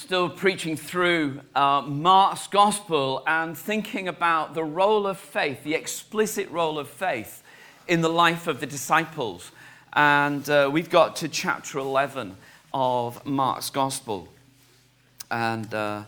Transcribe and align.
still 0.00 0.30
preaching 0.30 0.78
through 0.78 1.42
uh, 1.54 1.82
Mark's 1.82 2.46
gospel 2.46 3.22
and 3.26 3.56
thinking 3.56 4.08
about 4.08 4.54
the 4.54 4.64
role 4.64 5.06
of 5.06 5.18
faith, 5.18 5.62
the 5.62 5.74
explicit 5.74 6.50
role 6.50 6.78
of 6.78 6.88
faith 6.88 7.42
in 7.86 8.00
the 8.00 8.08
life 8.08 8.46
of 8.46 8.60
the 8.60 8.66
disciples. 8.66 9.52
And 9.92 10.48
uh, 10.48 10.70
we've 10.72 10.88
got 10.88 11.16
to 11.16 11.28
chapter 11.28 11.78
11 11.78 12.34
of 12.72 13.24
Mark's 13.26 13.68
gospel. 13.68 14.28
And 15.30 15.72
uh, 15.74 16.02
I 16.02 16.06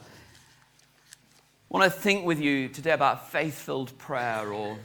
want 1.69 1.85
to 1.85 1.91
think 1.91 2.25
with 2.25 2.41
you 2.41 2.69
today 2.69 2.93
about 2.93 3.31
faith 3.31 3.59
filled 3.59 3.97
prayer 3.99 4.55
or 4.55 4.79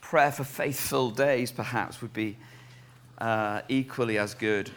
prayer 0.00 0.32
for 0.32 0.42
faith 0.42 0.80
filled 0.80 1.16
days, 1.16 1.52
perhaps, 1.52 2.02
would 2.02 2.12
be 2.12 2.36
uh, 3.18 3.62
equally 3.68 4.18
as 4.18 4.34
good. 4.34 4.70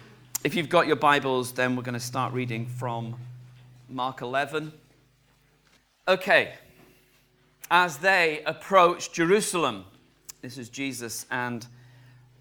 If 0.43 0.53
you've 0.53 0.69
got 0.69 0.85
your 0.85 0.95
Bibles, 0.95 1.53
then 1.53 1.75
we're 1.75 1.81
going 1.81 1.93
to 1.93 1.99
start 1.99 2.33
reading 2.33 2.67
from 2.67 3.15
Mark 3.89 4.21
11. 4.21 4.71
Okay, 6.07 6.53
as 7.71 7.97
they 7.97 8.41
approached 8.45 9.13
Jerusalem, 9.13 9.85
this 10.41 10.57
is 10.57 10.69
Jesus 10.69 11.25
and 11.31 11.65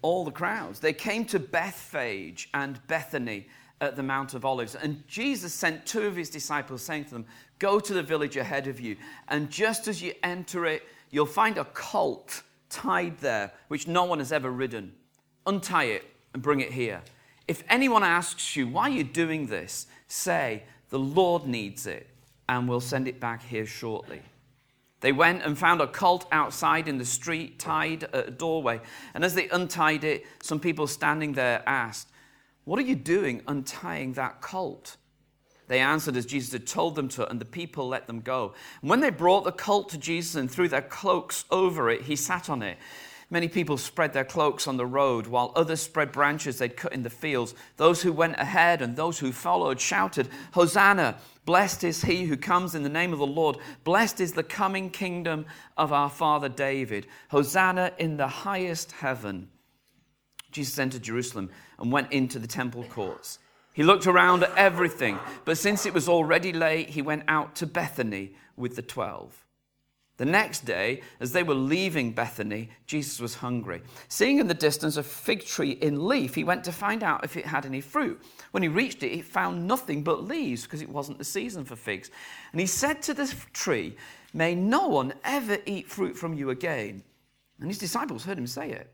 all 0.01 0.25
the 0.25 0.31
crowds, 0.31 0.79
they 0.79 0.93
came 0.93 1.25
to 1.25 1.39
Bethphage 1.39 2.49
and 2.53 2.85
Bethany 2.87 3.47
at 3.81 3.95
the 3.95 4.03
Mount 4.03 4.33
of 4.33 4.45
Olives. 4.45 4.75
And 4.75 5.05
Jesus 5.07 5.53
sent 5.53 5.85
two 5.85 6.03
of 6.03 6.15
his 6.15 6.29
disciples, 6.29 6.81
saying 6.81 7.05
to 7.05 7.11
them, 7.11 7.25
Go 7.59 7.79
to 7.79 7.93
the 7.93 8.03
village 8.03 8.35
ahead 8.35 8.67
of 8.67 8.79
you, 8.79 8.97
and 9.29 9.49
just 9.49 9.87
as 9.87 10.01
you 10.01 10.13
enter 10.23 10.65
it, 10.65 10.83
you'll 11.09 11.25
find 11.25 11.57
a 11.57 11.65
colt 11.65 12.43
tied 12.69 13.17
there, 13.19 13.51
which 13.69 13.87
no 13.87 14.03
one 14.03 14.19
has 14.19 14.31
ever 14.31 14.51
ridden. 14.51 14.93
Untie 15.45 15.85
it 15.85 16.03
and 16.33 16.43
bring 16.43 16.59
it 16.59 16.71
here. 16.71 17.01
If 17.47 17.63
anyone 17.69 18.03
asks 18.03 18.55
you, 18.55 18.67
why 18.67 18.83
are 18.83 18.89
you 18.89 19.03
doing 19.03 19.47
this? 19.47 19.87
Say, 20.07 20.63
the 20.93 20.99
Lord 20.99 21.47
needs 21.47 21.87
it, 21.87 22.07
and 22.47 22.69
we'll 22.69 22.79
send 22.79 23.07
it 23.07 23.19
back 23.19 23.43
here 23.43 23.65
shortly. 23.65 24.21
They 25.01 25.11
went 25.11 25.41
and 25.41 25.57
found 25.57 25.81
a 25.81 25.87
colt 25.87 26.27
outside 26.31 26.87
in 26.87 26.99
the 26.99 27.05
street, 27.05 27.57
tied 27.57 28.03
at 28.03 28.27
a 28.27 28.29
doorway. 28.29 28.79
And 29.15 29.25
as 29.25 29.33
they 29.33 29.49
untied 29.49 30.03
it, 30.03 30.23
some 30.43 30.59
people 30.59 30.85
standing 30.85 31.33
there 31.33 31.63
asked, 31.65 32.09
What 32.65 32.77
are 32.77 32.83
you 32.83 32.93
doing 32.93 33.41
untying 33.47 34.13
that 34.13 34.41
colt? 34.41 34.97
They 35.67 35.79
answered 35.79 36.15
as 36.15 36.27
Jesus 36.27 36.53
had 36.53 36.67
told 36.67 36.93
them 36.93 37.07
to, 37.09 37.27
and 37.27 37.41
the 37.41 37.45
people 37.45 37.87
let 37.87 38.05
them 38.05 38.21
go. 38.21 38.53
And 38.81 38.89
when 38.91 38.99
they 38.99 39.09
brought 39.09 39.45
the 39.45 39.51
colt 39.51 39.89
to 39.89 39.97
Jesus 39.97 40.35
and 40.35 40.51
threw 40.51 40.67
their 40.67 40.83
cloaks 40.83 41.45
over 41.49 41.89
it, 41.89 42.01
he 42.01 42.15
sat 42.15 42.51
on 42.51 42.61
it. 42.61 42.77
Many 43.29 43.47
people 43.47 43.77
spread 43.77 44.13
their 44.13 44.25
cloaks 44.25 44.67
on 44.67 44.77
the 44.77 44.85
road, 44.85 45.27
while 45.27 45.51
others 45.55 45.81
spread 45.81 46.11
branches 46.11 46.57
they'd 46.57 46.77
cut 46.77 46.93
in 46.93 47.03
the 47.03 47.09
fields. 47.09 47.55
Those 47.77 48.01
who 48.01 48.11
went 48.11 48.37
ahead 48.37 48.81
and 48.81 48.95
those 48.95 49.19
who 49.19 49.31
followed 49.31 49.79
shouted, 49.79 50.29
Hosanna! 50.53 51.17
Blessed 51.45 51.83
is 51.83 52.03
he 52.03 52.25
who 52.25 52.37
comes 52.37 52.73
in 52.73 52.83
the 52.83 52.89
name 52.89 53.11
of 53.11 53.19
the 53.19 53.27
Lord. 53.27 53.57
Blessed 53.83 54.21
is 54.21 54.31
the 54.33 54.43
coming 54.43 54.89
kingdom 54.89 55.45
of 55.75 55.91
our 55.91 56.09
father 56.09 56.47
David. 56.47 57.07
Hosanna 57.29 57.91
in 57.97 58.17
the 58.17 58.27
highest 58.27 58.93
heaven. 58.93 59.49
Jesus 60.51 60.79
entered 60.79 61.03
Jerusalem 61.03 61.49
and 61.79 61.91
went 61.91 62.11
into 62.13 62.39
the 62.39 62.47
temple 62.47 62.83
courts. 62.85 63.39
He 63.73 63.83
looked 63.83 64.05
around 64.05 64.43
at 64.43 64.55
everything, 64.55 65.19
but 65.45 65.57
since 65.57 65.85
it 65.85 65.93
was 65.93 66.07
already 66.07 66.53
late, 66.53 66.89
he 66.89 67.01
went 67.01 67.23
out 67.27 67.55
to 67.55 67.65
Bethany 67.65 68.35
with 68.55 68.75
the 68.75 68.83
twelve. 68.83 69.42
The 70.17 70.25
next 70.25 70.65
day, 70.65 71.01
as 71.19 71.31
they 71.31 71.41
were 71.41 71.55
leaving 71.55 72.11
Bethany, 72.11 72.69
Jesus 72.85 73.19
was 73.19 73.35
hungry. 73.35 73.81
Seeing 74.09 74.37
in 74.37 74.47
the 74.47 74.53
distance 74.53 74.95
a 74.95 75.03
fig 75.03 75.43
tree 75.43 75.71
in 75.71 76.07
leaf, 76.07 76.35
he 76.35 76.43
went 76.43 76.63
to 76.65 76.71
find 76.71 77.01
out 77.01 77.23
if 77.23 77.35
it 77.35 77.47
had 77.47 77.65
any 77.65 77.81
fruit. 77.81 78.21
When 78.51 78.61
he 78.61 78.69
reached 78.69 79.01
it, 79.01 79.11
he 79.11 79.21
found 79.21 79.67
nothing 79.67 80.03
but 80.03 80.23
leaves 80.23 80.63
because 80.63 80.83
it 80.83 80.89
wasn't 80.89 81.17
the 81.17 81.23
season 81.23 81.65
for 81.65 81.75
figs. 81.75 82.11
And 82.51 82.61
he 82.61 82.67
said 82.67 83.01
to 83.03 83.15
the 83.15 83.33
tree, 83.53 83.97
May 84.33 84.53
no 84.53 84.87
one 84.87 85.13
ever 85.23 85.57
eat 85.65 85.89
fruit 85.89 86.15
from 86.15 86.35
you 86.35 86.51
again. 86.51 87.03
And 87.59 87.67
his 87.67 87.79
disciples 87.79 88.23
heard 88.23 88.37
him 88.37 88.47
say 88.47 88.69
it. 88.69 88.93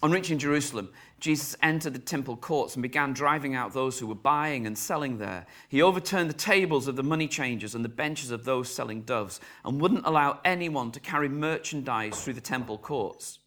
On 0.00 0.12
reaching 0.12 0.38
Jerusalem, 0.38 0.90
Jesus 1.18 1.56
entered 1.60 1.92
the 1.92 1.98
temple 1.98 2.36
courts 2.36 2.76
and 2.76 2.82
began 2.82 3.12
driving 3.12 3.56
out 3.56 3.72
those 3.72 3.98
who 3.98 4.06
were 4.06 4.14
buying 4.14 4.64
and 4.64 4.78
selling 4.78 5.18
there. 5.18 5.44
He 5.68 5.82
overturned 5.82 6.30
the 6.30 6.34
tables 6.34 6.86
of 6.86 6.94
the 6.94 7.02
money 7.02 7.26
changers 7.26 7.74
and 7.74 7.84
the 7.84 7.88
benches 7.88 8.30
of 8.30 8.44
those 8.44 8.72
selling 8.72 9.02
doves 9.02 9.40
and 9.64 9.80
wouldn't 9.80 10.06
allow 10.06 10.38
anyone 10.44 10.92
to 10.92 11.00
carry 11.00 11.28
merchandise 11.28 12.22
through 12.22 12.34
the 12.34 12.40
temple 12.40 12.78
courts. 12.78 13.40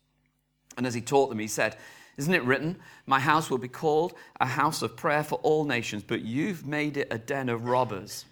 And 0.76 0.86
as 0.86 0.94
he 0.94 1.00
taught 1.00 1.30
them, 1.30 1.40
he 1.40 1.48
said, 1.48 1.78
Isn't 2.18 2.34
it 2.34 2.44
written, 2.44 2.78
My 3.06 3.22
house 3.22 3.50
will 3.50 3.58
be 3.58 3.70
called 3.70 4.14
a 4.42 4.46
house 4.46 4.82
of 4.82 4.98
prayer 4.98 5.24
for 5.24 5.36
all 5.36 5.64
nations, 5.64 6.04
but 6.04 6.22
you've 6.22 6.68
made 6.68 6.98
it 6.98 7.08
a 7.12 7.18
den 7.18 7.48
of 7.48 7.66
robbers? 7.66 8.26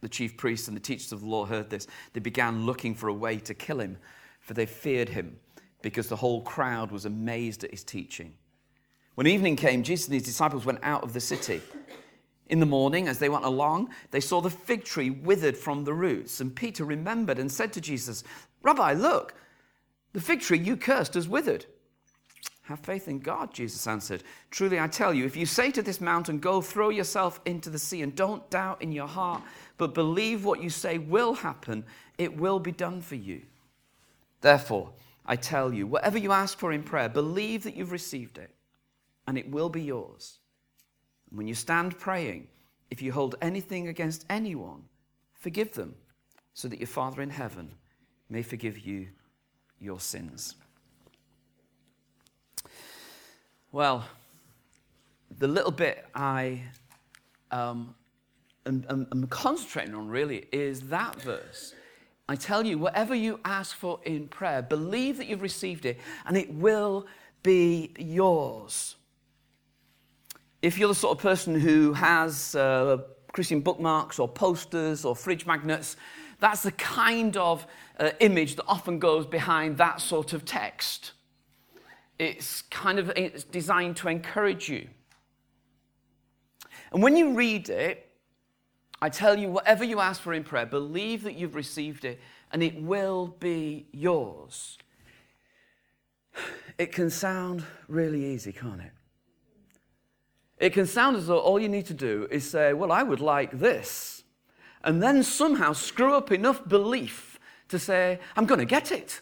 The 0.00 0.08
chief 0.08 0.36
priests 0.36 0.66
and 0.66 0.76
the 0.76 0.80
teachers 0.80 1.12
of 1.12 1.20
the 1.20 1.28
law 1.28 1.44
heard 1.44 1.70
this. 1.70 1.86
They 2.12 2.20
began 2.20 2.66
looking 2.66 2.96
for 2.96 3.06
a 3.06 3.14
way 3.14 3.38
to 3.38 3.54
kill 3.54 3.78
him, 3.78 3.98
for 4.40 4.54
they 4.54 4.66
feared 4.66 5.10
him 5.10 5.38
because 5.82 6.08
the 6.08 6.16
whole 6.16 6.42
crowd 6.42 6.90
was 6.90 7.04
amazed 7.04 7.64
at 7.64 7.70
his 7.70 7.84
teaching. 7.84 8.34
When 9.14 9.26
evening 9.26 9.56
came, 9.56 9.82
Jesus 9.82 10.06
and 10.06 10.14
his 10.14 10.22
disciples 10.22 10.64
went 10.64 10.80
out 10.82 11.02
of 11.02 11.12
the 11.12 11.20
city. 11.20 11.60
In 12.48 12.58
the 12.58 12.66
morning, 12.66 13.06
as 13.06 13.18
they 13.18 13.28
went 13.28 13.44
along, 13.44 13.90
they 14.10 14.20
saw 14.20 14.40
the 14.40 14.50
fig 14.50 14.84
tree 14.84 15.10
withered 15.10 15.56
from 15.56 15.84
the 15.84 15.94
roots. 15.94 16.40
And 16.40 16.54
Peter 16.54 16.84
remembered 16.84 17.38
and 17.38 17.50
said 17.50 17.72
to 17.74 17.80
Jesus, 17.80 18.24
Rabbi, 18.62 18.94
look, 18.94 19.34
the 20.12 20.20
fig 20.20 20.40
tree 20.40 20.58
you 20.58 20.76
cursed 20.76 21.14
has 21.14 21.28
withered. 21.28 21.66
Have 22.62 22.80
faith 22.80 23.08
in 23.08 23.18
God, 23.18 23.52
Jesus 23.52 23.86
answered. 23.86 24.22
Truly, 24.50 24.78
I 24.78 24.86
tell 24.86 25.12
you, 25.12 25.24
if 25.24 25.36
you 25.36 25.44
say 25.44 25.72
to 25.72 25.82
this 25.82 26.00
mountain, 26.00 26.38
Go 26.38 26.60
throw 26.60 26.88
yourself 26.88 27.40
into 27.44 27.68
the 27.68 27.78
sea, 27.78 28.02
and 28.02 28.14
don't 28.14 28.48
doubt 28.48 28.80
in 28.80 28.92
your 28.92 29.08
heart, 29.08 29.42
but 29.76 29.92
believe 29.92 30.44
what 30.44 30.62
you 30.62 30.70
say 30.70 30.98
will 30.98 31.34
happen, 31.34 31.84
it 32.16 32.36
will 32.36 32.60
be 32.60 32.70
done 32.70 33.00
for 33.00 33.16
you. 33.16 33.42
Therefore, 34.40 34.92
I 35.26 35.36
tell 35.36 35.72
you, 35.72 35.86
whatever 35.86 36.18
you 36.18 36.32
ask 36.32 36.58
for 36.58 36.72
in 36.72 36.82
prayer, 36.82 37.08
believe 37.08 37.62
that 37.64 37.76
you've 37.76 37.92
received 37.92 38.38
it, 38.38 38.54
and 39.26 39.38
it 39.38 39.50
will 39.50 39.68
be 39.68 39.82
yours. 39.82 40.38
And 41.28 41.38
when 41.38 41.46
you 41.46 41.54
stand 41.54 41.98
praying, 41.98 42.48
if 42.90 43.00
you 43.02 43.12
hold 43.12 43.36
anything 43.40 43.88
against 43.88 44.24
anyone, 44.28 44.84
forgive 45.34 45.72
them, 45.72 45.94
so 46.54 46.68
that 46.68 46.80
your 46.80 46.88
Father 46.88 47.22
in 47.22 47.30
heaven 47.30 47.72
may 48.28 48.42
forgive 48.42 48.78
you 48.78 49.08
your 49.78 50.00
sins. 50.00 50.56
Well, 53.72 54.04
the 55.38 55.46
little 55.46 55.70
bit 55.70 56.04
I 56.14 56.62
um, 57.50 57.94
am, 58.66 58.84
am, 58.88 59.06
am 59.12 59.26
concentrating 59.28 59.94
on 59.94 60.08
really 60.08 60.46
is 60.52 60.88
that 60.88 61.20
verse 61.22 61.74
I 62.30 62.36
tell 62.36 62.64
you, 62.64 62.78
whatever 62.78 63.12
you 63.12 63.40
ask 63.44 63.74
for 63.74 63.98
in 64.04 64.28
prayer, 64.28 64.62
believe 64.62 65.16
that 65.16 65.26
you've 65.26 65.42
received 65.42 65.84
it 65.84 65.98
and 66.26 66.36
it 66.36 66.54
will 66.54 67.08
be 67.42 67.92
yours. 67.98 68.94
If 70.62 70.78
you're 70.78 70.90
the 70.90 70.94
sort 70.94 71.18
of 71.18 71.20
person 71.20 71.58
who 71.58 71.92
has 71.92 72.54
uh, 72.54 72.98
Christian 73.32 73.58
bookmarks 73.58 74.20
or 74.20 74.28
posters 74.28 75.04
or 75.04 75.16
fridge 75.16 75.44
magnets, 75.44 75.96
that's 76.38 76.62
the 76.62 76.70
kind 76.70 77.36
of 77.36 77.66
uh, 77.98 78.10
image 78.20 78.54
that 78.54 78.64
often 78.68 79.00
goes 79.00 79.26
behind 79.26 79.76
that 79.78 80.00
sort 80.00 80.32
of 80.32 80.44
text. 80.44 81.10
It's 82.20 82.62
kind 82.62 83.00
of 83.00 83.10
it's 83.16 83.42
designed 83.42 83.96
to 83.96 84.08
encourage 84.08 84.68
you. 84.68 84.86
And 86.92 87.02
when 87.02 87.16
you 87.16 87.34
read 87.34 87.68
it, 87.70 88.09
I 89.02 89.08
tell 89.08 89.38
you, 89.38 89.50
whatever 89.50 89.84
you 89.84 90.00
ask 90.00 90.20
for 90.20 90.34
in 90.34 90.44
prayer, 90.44 90.66
believe 90.66 91.22
that 91.22 91.34
you've 91.34 91.54
received 91.54 92.04
it 92.04 92.20
and 92.52 92.62
it 92.62 92.80
will 92.80 93.36
be 93.40 93.86
yours. 93.92 94.78
It 96.78 96.92
can 96.92 97.10
sound 97.10 97.62
really 97.88 98.24
easy, 98.24 98.52
can't 98.52 98.80
it? 98.80 98.92
It 100.60 100.72
can 100.72 100.86
sound 100.86 101.14
as 101.14 101.26
though 101.26 101.38
all 101.38 101.60
you 101.60 101.68
need 101.68 101.84
to 101.86 101.94
do 101.94 102.26
is 102.30 102.48
say, 102.48 102.72
Well, 102.72 102.90
I 102.90 103.02
would 103.02 103.20
like 103.20 103.58
this. 103.58 104.24
And 104.82 105.02
then 105.02 105.22
somehow 105.22 105.74
screw 105.74 106.14
up 106.14 106.32
enough 106.32 106.66
belief 106.66 107.38
to 107.68 107.78
say, 107.78 108.18
I'm 108.34 108.46
going 108.46 108.60
to 108.60 108.64
get 108.64 108.92
it. 108.92 109.20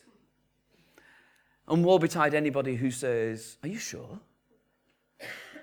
And 1.66 1.84
woe 1.84 1.98
betide 1.98 2.32
anybody 2.32 2.76
who 2.76 2.92
says, 2.92 3.56
Are 3.64 3.68
you 3.68 3.78
sure? 3.78 4.20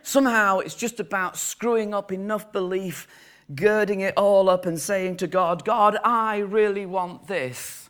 Somehow 0.01 0.59
it's 0.59 0.75
just 0.75 1.00
about 1.00 1.38
screwing 1.38 1.94
up 1.94 2.12
enough 2.12 2.51
belief 2.51 3.07
girding 3.53 4.01
it 4.01 4.13
all 4.18 4.50
up 4.50 4.65
and 4.65 4.80
saying 4.80 5.18
to 5.18 5.27
God, 5.27 5.65
God, 5.65 5.97
I 6.03 6.38
really 6.38 6.86
want 6.86 7.27
this. 7.27 7.89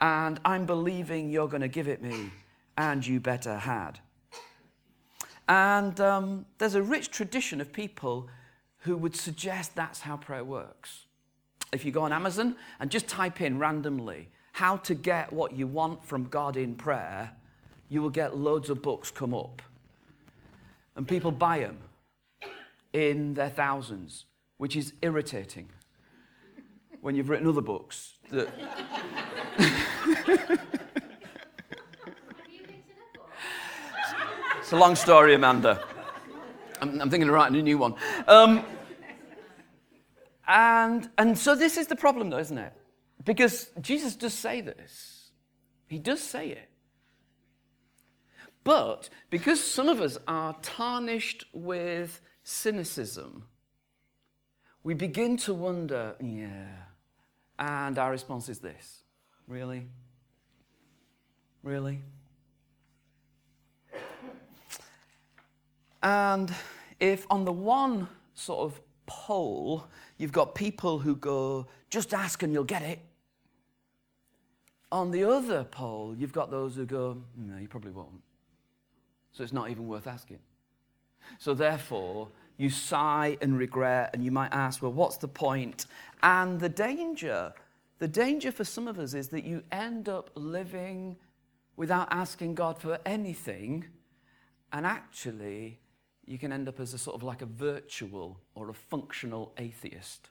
And 0.00 0.40
I'm 0.44 0.66
believing 0.66 1.30
you're 1.30 1.48
going 1.48 1.60
to 1.60 1.68
give 1.68 1.88
it 1.88 2.02
me, 2.02 2.30
and 2.78 3.06
you 3.06 3.20
better 3.20 3.58
had. 3.58 3.98
And 5.48 6.00
um, 6.00 6.46
there's 6.58 6.76
a 6.76 6.82
rich 6.82 7.10
tradition 7.10 7.60
of 7.60 7.72
people 7.72 8.28
who 8.78 8.96
would 8.96 9.16
suggest 9.16 9.74
that's 9.74 10.00
how 10.00 10.16
prayer 10.16 10.44
works. 10.44 11.06
If 11.72 11.84
you 11.84 11.92
go 11.92 12.02
on 12.02 12.12
Amazon 12.12 12.56
and 12.78 12.90
just 12.90 13.08
type 13.08 13.40
in 13.40 13.58
randomly 13.58 14.28
how 14.52 14.76
to 14.78 14.94
get 14.94 15.32
what 15.32 15.52
you 15.52 15.66
want 15.66 16.04
from 16.04 16.24
God 16.24 16.56
in 16.56 16.74
prayer, 16.74 17.32
you 17.88 18.00
will 18.00 18.10
get 18.10 18.36
loads 18.36 18.70
of 18.70 18.82
books 18.82 19.10
come 19.10 19.34
up. 19.34 19.60
And 20.96 21.06
people 21.06 21.30
buy 21.30 21.60
them 21.60 21.78
in 22.92 23.34
their 23.34 23.50
thousands, 23.50 24.24
which 24.60 24.76
is 24.76 24.92
irritating 25.00 25.70
when 27.00 27.14
you've 27.14 27.30
written 27.30 27.48
other 27.48 27.62
books 27.62 28.18
that. 28.30 28.46
it's 34.58 34.70
a 34.70 34.76
long 34.76 34.94
story, 34.94 35.34
Amanda. 35.34 35.82
I'm, 36.82 37.00
I'm, 37.00 37.08
thinking 37.08 37.26
of 37.30 37.34
writing 37.34 37.58
a 37.58 37.62
new 37.62 37.78
one. 37.78 37.94
Um, 38.28 38.62
and, 40.46 41.08
and 41.16 41.38
so 41.38 41.54
this 41.54 41.78
is 41.78 41.86
the 41.86 41.96
problem, 41.96 42.28
though, 42.28 42.36
isn't 42.36 42.58
it? 42.58 42.74
Because 43.24 43.70
Jesus 43.80 44.14
does 44.14 44.34
say 44.34 44.60
this. 44.60 45.30
He 45.86 45.98
does 45.98 46.20
say 46.20 46.48
it. 46.48 46.68
But 48.62 49.08
because 49.30 49.64
some 49.64 49.88
of 49.88 50.02
us 50.02 50.18
are 50.28 50.54
tarnished 50.60 51.46
with 51.54 52.20
cynicism, 52.42 53.46
we 54.82 54.94
begin 54.94 55.36
to 55.38 55.54
wonder, 55.54 56.14
yeah. 56.20 56.66
And 57.58 57.98
our 57.98 58.10
response 58.10 58.48
is 58.48 58.58
this 58.58 59.02
Really? 59.46 59.86
Really? 61.64 62.00
And 66.02 66.54
if 67.00 67.26
on 67.28 67.44
the 67.44 67.52
one 67.52 68.08
sort 68.34 68.60
of 68.60 68.80
pole, 69.06 69.86
you've 70.16 70.32
got 70.32 70.54
people 70.54 71.00
who 71.00 71.16
go, 71.16 71.66
just 71.90 72.14
ask 72.14 72.42
and 72.42 72.52
you'll 72.52 72.64
get 72.64 72.82
it. 72.82 73.00
On 74.92 75.10
the 75.10 75.24
other 75.24 75.64
pole, 75.64 76.14
you've 76.16 76.32
got 76.32 76.50
those 76.50 76.76
who 76.76 76.86
go, 76.86 77.22
no, 77.36 77.58
you 77.58 77.68
probably 77.68 77.90
won't. 77.90 78.22
So 79.32 79.42
it's 79.42 79.52
not 79.52 79.68
even 79.68 79.88
worth 79.88 80.06
asking. 80.06 80.38
So 81.38 81.54
therefore, 81.54 82.28
you 82.60 82.68
sigh 82.68 83.38
and 83.40 83.56
regret, 83.56 84.10
and 84.12 84.22
you 84.22 84.30
might 84.30 84.52
ask, 84.52 84.82
well, 84.82 84.92
what's 84.92 85.16
the 85.16 85.26
point? 85.26 85.86
And 86.22 86.60
the 86.60 86.68
danger, 86.68 87.54
the 87.98 88.06
danger 88.06 88.52
for 88.52 88.64
some 88.64 88.86
of 88.86 88.98
us 88.98 89.14
is 89.14 89.28
that 89.28 89.44
you 89.44 89.62
end 89.72 90.10
up 90.10 90.30
living 90.34 91.16
without 91.74 92.08
asking 92.10 92.54
God 92.54 92.78
for 92.78 92.98
anything, 93.06 93.86
and 94.74 94.84
actually, 94.84 95.80
you 96.26 96.36
can 96.36 96.52
end 96.52 96.68
up 96.68 96.78
as 96.80 96.92
a 96.92 96.98
sort 96.98 97.16
of 97.16 97.22
like 97.22 97.40
a 97.40 97.46
virtual 97.46 98.38
or 98.54 98.68
a 98.68 98.74
functional 98.74 99.54
atheist, 99.56 100.28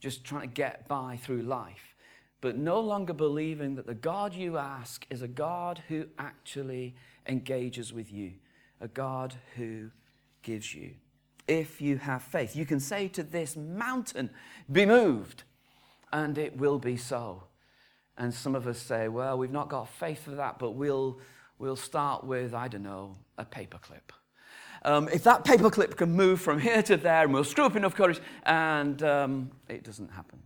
just 0.00 0.24
trying 0.24 0.48
to 0.48 0.54
get 0.54 0.88
by 0.88 1.18
through 1.22 1.42
life, 1.42 1.94
but 2.40 2.56
no 2.56 2.80
longer 2.80 3.12
believing 3.12 3.74
that 3.74 3.86
the 3.86 3.92
God 3.92 4.32
you 4.32 4.56
ask 4.56 5.04
is 5.10 5.20
a 5.20 5.28
God 5.28 5.82
who 5.88 6.06
actually 6.18 6.94
engages 7.28 7.92
with 7.92 8.10
you, 8.10 8.32
a 8.80 8.88
God 8.88 9.34
who 9.56 9.90
gives 10.44 10.72
you. 10.72 10.92
If 11.48 11.80
you 11.80 11.98
have 11.98 12.22
faith, 12.22 12.54
you 12.54 12.64
can 12.64 12.78
say 12.78 13.08
to 13.08 13.22
this 13.22 13.56
mountain, 13.56 14.30
Be 14.70 14.86
moved, 14.86 15.42
and 16.12 16.38
it 16.38 16.56
will 16.56 16.78
be 16.78 16.96
so. 16.96 17.44
And 18.16 18.32
some 18.32 18.54
of 18.54 18.68
us 18.68 18.78
say, 18.78 19.08
Well, 19.08 19.36
we've 19.36 19.50
not 19.50 19.68
got 19.68 19.88
faith 19.88 20.22
for 20.22 20.30
that, 20.32 20.58
but 20.58 20.70
we'll, 20.70 21.18
we'll 21.58 21.76
start 21.76 22.24
with, 22.24 22.54
I 22.54 22.68
don't 22.68 22.84
know, 22.84 23.16
a 23.36 23.44
paperclip. 23.44 24.12
Um, 24.84 25.08
if 25.08 25.24
that 25.24 25.44
paperclip 25.44 25.96
can 25.96 26.12
move 26.12 26.40
from 26.40 26.60
here 26.60 26.82
to 26.82 26.96
there, 26.96 27.24
and 27.24 27.34
we'll 27.34 27.44
screw 27.44 27.64
up 27.64 27.74
enough 27.74 27.94
courage, 27.94 28.20
and 28.44 29.02
um, 29.02 29.50
it 29.68 29.82
doesn't 29.82 30.12
happen. 30.12 30.38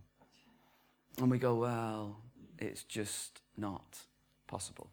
And 1.19 1.29
we 1.29 1.37
go, 1.37 1.55
Well, 1.55 2.17
it's 2.57 2.83
just 2.83 3.41
not 3.55 3.99
possible. 4.47 4.89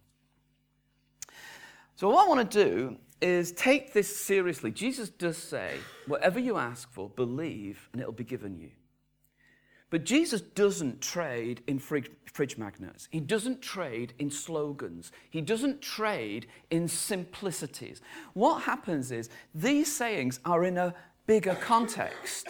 So, 1.96 2.10
what 2.10 2.26
I 2.26 2.28
want 2.28 2.50
to 2.50 2.64
do 2.64 2.98
is 3.20 3.52
take 3.52 3.92
this 3.92 4.14
seriously. 4.14 4.70
Jesus 4.70 5.08
does 5.08 5.36
say, 5.36 5.76
whatever 6.06 6.38
you 6.38 6.56
ask 6.56 6.90
for, 6.92 7.08
believe, 7.08 7.88
and 7.92 8.00
it'll 8.00 8.12
be 8.12 8.24
given 8.24 8.58
you. 8.58 8.70
But 9.88 10.04
Jesus 10.04 10.40
doesn't 10.40 11.00
trade 11.00 11.62
in 11.68 11.78
fridge 11.78 12.58
magnets. 12.58 13.08
He 13.10 13.20
doesn't 13.20 13.62
trade 13.62 14.14
in 14.18 14.30
slogans. 14.30 15.12
He 15.30 15.40
doesn't 15.40 15.80
trade 15.80 16.48
in 16.70 16.88
simplicities. 16.88 18.00
What 18.34 18.62
happens 18.62 19.12
is 19.12 19.30
these 19.54 19.94
sayings 19.94 20.40
are 20.44 20.64
in 20.64 20.76
a 20.76 20.92
bigger 21.26 21.54
context. 21.54 22.48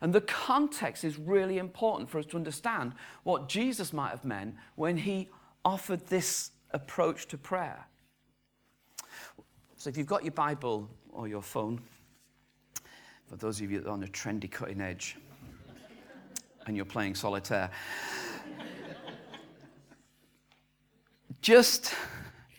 And 0.00 0.12
the 0.12 0.20
context 0.20 1.04
is 1.04 1.18
really 1.18 1.58
important 1.58 2.08
for 2.08 2.18
us 2.18 2.26
to 2.26 2.36
understand 2.36 2.92
what 3.24 3.48
Jesus 3.48 3.92
might 3.92 4.10
have 4.10 4.24
meant 4.24 4.54
when 4.76 4.96
he 4.96 5.28
offered 5.64 6.06
this 6.06 6.52
approach 6.70 7.26
to 7.28 7.36
prayer. 7.36 7.86
So 9.86 9.90
if 9.90 9.96
you've 9.96 10.08
got 10.08 10.24
your 10.24 10.32
Bible 10.32 10.90
or 11.12 11.28
your 11.28 11.42
phone, 11.42 11.80
for 13.28 13.36
those 13.36 13.60
of 13.60 13.70
you 13.70 13.78
that 13.78 13.88
are 13.88 13.92
on 13.92 14.02
a 14.02 14.08
trendy 14.08 14.50
cutting 14.50 14.80
edge 14.80 15.16
and 16.66 16.74
you're 16.74 16.84
playing 16.84 17.14
solitaire, 17.14 17.70
just, 21.40 21.94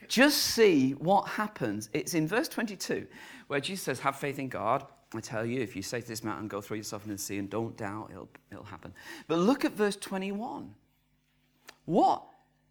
just 0.08 0.38
see 0.38 0.92
what 0.92 1.28
happens. 1.28 1.90
It's 1.92 2.14
in 2.14 2.30
verse 2.30 2.48
22 2.48 3.06
where 3.48 3.60
Jesus 3.60 3.84
says, 3.84 4.00
Have 4.00 4.16
faith 4.16 4.40
in 4.40 4.48
God. 4.48 4.86
I 5.14 5.20
tell 5.20 5.46
you, 5.46 5.60
if 5.60 5.76
you 5.76 5.82
say 5.82 6.00
to 6.00 6.08
this 6.08 6.24
mountain, 6.24 6.48
Go 6.48 6.62
throw 6.62 6.78
yourself 6.78 7.04
into 7.04 7.16
the 7.16 7.22
sea, 7.22 7.40
and 7.40 7.50
don't 7.50 7.76
doubt, 7.76 8.08
it'll, 8.10 8.30
it'll 8.54 8.64
happen. 8.64 8.94
But 9.28 9.40
look 9.40 9.66
at 9.66 9.74
verse 9.74 9.98
21. 9.98 10.74
What 11.84 12.24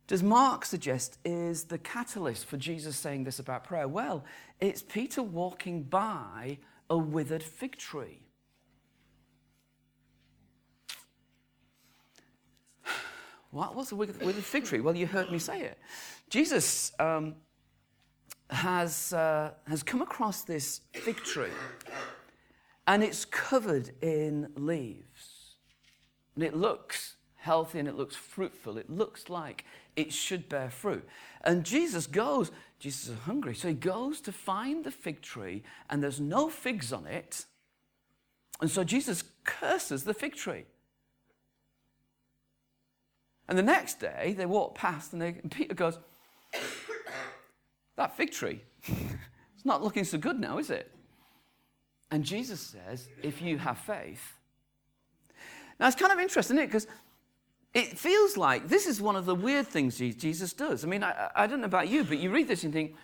does 0.06 0.22
Mark 0.22 0.64
suggest 0.64 1.18
is 1.24 1.64
the 1.64 1.78
catalyst 1.78 2.46
for 2.46 2.56
Jesus 2.56 2.96
saying 2.96 3.24
this 3.24 3.38
about 3.38 3.64
prayer? 3.64 3.88
Well, 3.88 4.24
it's 4.60 4.82
Peter 4.82 5.22
walking 5.22 5.82
by 5.82 6.58
a 6.88 6.96
withered 6.96 7.42
fig 7.42 7.76
tree. 7.76 8.20
What 13.50 13.74
was 13.74 13.90
a 13.90 13.96
withered 13.96 14.44
fig 14.44 14.64
tree? 14.64 14.80
Well, 14.80 14.94
you 14.94 15.06
heard 15.06 15.32
me 15.32 15.38
say 15.38 15.62
it. 15.62 15.78
Jesus 16.28 16.92
um, 16.98 17.36
has, 18.50 19.12
uh, 19.12 19.52
has 19.66 19.82
come 19.82 20.02
across 20.02 20.42
this 20.42 20.82
fig 20.92 21.16
tree, 21.16 21.50
and 22.86 23.02
it's 23.02 23.24
covered 23.24 23.92
in 24.02 24.50
leaves. 24.56 25.54
And 26.34 26.44
it 26.44 26.54
looks 26.54 27.16
healthy 27.36 27.78
and 27.78 27.88
it 27.88 27.94
looks 27.94 28.14
fruitful. 28.16 28.76
It 28.76 28.90
looks 28.90 29.30
like 29.30 29.64
it 29.96 30.12
should 30.12 30.48
bear 30.48 30.70
fruit. 30.70 31.06
And 31.42 31.64
Jesus 31.64 32.06
goes, 32.06 32.50
Jesus 32.78 33.08
is 33.08 33.18
hungry, 33.20 33.54
so 33.54 33.68
he 33.68 33.74
goes 33.74 34.20
to 34.22 34.32
find 34.32 34.84
the 34.84 34.90
fig 34.90 35.22
tree, 35.22 35.62
and 35.88 36.02
there's 36.02 36.20
no 36.20 36.50
figs 36.50 36.92
on 36.92 37.06
it. 37.06 37.46
And 38.60 38.70
so 38.70 38.84
Jesus 38.84 39.24
curses 39.44 40.04
the 40.04 40.14
fig 40.14 40.34
tree. 40.34 40.64
And 43.48 43.56
the 43.56 43.62
next 43.62 44.00
day, 44.00 44.34
they 44.36 44.46
walk 44.46 44.74
past, 44.74 45.12
and, 45.12 45.22
they, 45.22 45.28
and 45.28 45.50
Peter 45.50 45.74
goes, 45.74 45.98
That 47.96 48.16
fig 48.16 48.32
tree, 48.32 48.60
it's 48.86 49.64
not 49.64 49.82
looking 49.82 50.04
so 50.04 50.18
good 50.18 50.38
now, 50.38 50.58
is 50.58 50.70
it? 50.70 50.92
And 52.10 52.24
Jesus 52.24 52.60
says, 52.60 53.08
If 53.22 53.40
you 53.40 53.58
have 53.58 53.78
faith. 53.78 54.34
Now, 55.78 55.86
it's 55.86 55.96
kind 55.96 56.12
of 56.12 56.18
interesting, 56.18 56.56
isn't 56.56 56.64
it? 56.64 56.66
Because 56.66 56.86
it 57.76 57.98
feels 57.98 58.38
like 58.38 58.68
this 58.68 58.86
is 58.86 59.02
one 59.02 59.16
of 59.16 59.26
the 59.26 59.34
weird 59.34 59.66
things 59.66 59.98
Jesus 59.98 60.54
does. 60.54 60.82
I 60.82 60.88
mean, 60.88 61.04
I, 61.04 61.28
I 61.36 61.46
don't 61.46 61.60
know 61.60 61.66
about 61.66 61.88
you, 61.88 62.04
but 62.04 62.16
you 62.16 62.30
read 62.30 62.48
this 62.48 62.64
and 62.64 62.72
think, 62.72 62.94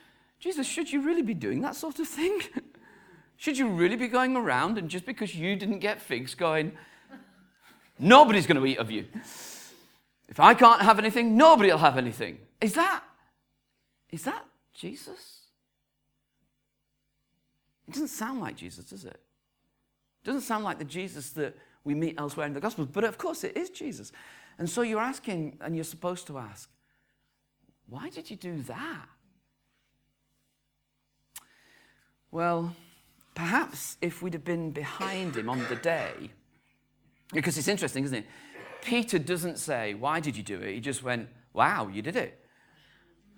Jesus, 0.40 0.66
should 0.66 0.90
you 0.90 1.02
really 1.02 1.20
be 1.20 1.34
doing 1.34 1.60
that 1.60 1.76
sort 1.76 1.98
of 1.98 2.08
thing? 2.08 2.40
should 3.36 3.58
you 3.58 3.68
really 3.68 3.96
be 3.96 4.08
going 4.08 4.34
around 4.34 4.78
and 4.78 4.88
just 4.88 5.04
because 5.04 5.34
you 5.34 5.56
didn't 5.56 5.80
get 5.80 6.00
figs 6.00 6.34
going, 6.34 6.72
nobody's 7.98 8.46
going 8.46 8.58
to 8.58 8.64
eat 8.64 8.78
of 8.78 8.90
you? 8.90 9.04
If 10.30 10.40
I 10.40 10.54
can't 10.54 10.80
have 10.80 10.98
anything, 10.98 11.36
nobody 11.36 11.70
will 11.70 11.76
have 11.76 11.98
anything. 11.98 12.38
Is 12.58 12.72
that, 12.72 13.02
is 14.08 14.22
that 14.22 14.42
Jesus? 14.72 15.40
It 17.86 17.92
doesn't 17.92 18.08
sound 18.08 18.40
like 18.40 18.56
Jesus, 18.56 18.86
does 18.86 19.04
it? 19.04 19.20
It 20.22 20.24
doesn't 20.24 20.40
sound 20.40 20.64
like 20.64 20.78
the 20.78 20.86
Jesus 20.86 21.28
that 21.32 21.58
we 21.84 21.94
meet 21.94 22.14
elsewhere 22.16 22.46
in 22.46 22.54
the 22.54 22.60
Gospels, 22.60 22.88
but 22.90 23.04
of 23.04 23.18
course 23.18 23.44
it 23.44 23.54
is 23.54 23.68
Jesus. 23.68 24.12
And 24.58 24.68
so 24.68 24.82
you're 24.82 25.00
asking, 25.00 25.58
and 25.60 25.74
you're 25.74 25.84
supposed 25.84 26.26
to 26.28 26.38
ask, 26.38 26.70
why 27.88 28.08
did 28.08 28.30
you 28.30 28.36
do 28.36 28.62
that? 28.62 29.08
Well, 32.30 32.74
perhaps 33.34 33.96
if 34.00 34.22
we'd 34.22 34.32
have 34.32 34.44
been 34.44 34.70
behind 34.70 35.36
him 35.36 35.50
on 35.50 35.58
the 35.68 35.76
day, 35.76 36.30
because 37.32 37.58
it's 37.58 37.68
interesting, 37.68 38.04
isn't 38.04 38.18
it? 38.18 38.26
Peter 38.82 39.18
doesn't 39.18 39.58
say, 39.58 39.94
Why 39.94 40.20
did 40.20 40.36
you 40.36 40.42
do 40.42 40.60
it? 40.60 40.74
He 40.74 40.80
just 40.80 41.02
went, 41.02 41.28
Wow, 41.52 41.88
you 41.88 42.02
did 42.02 42.16
it. 42.16 42.44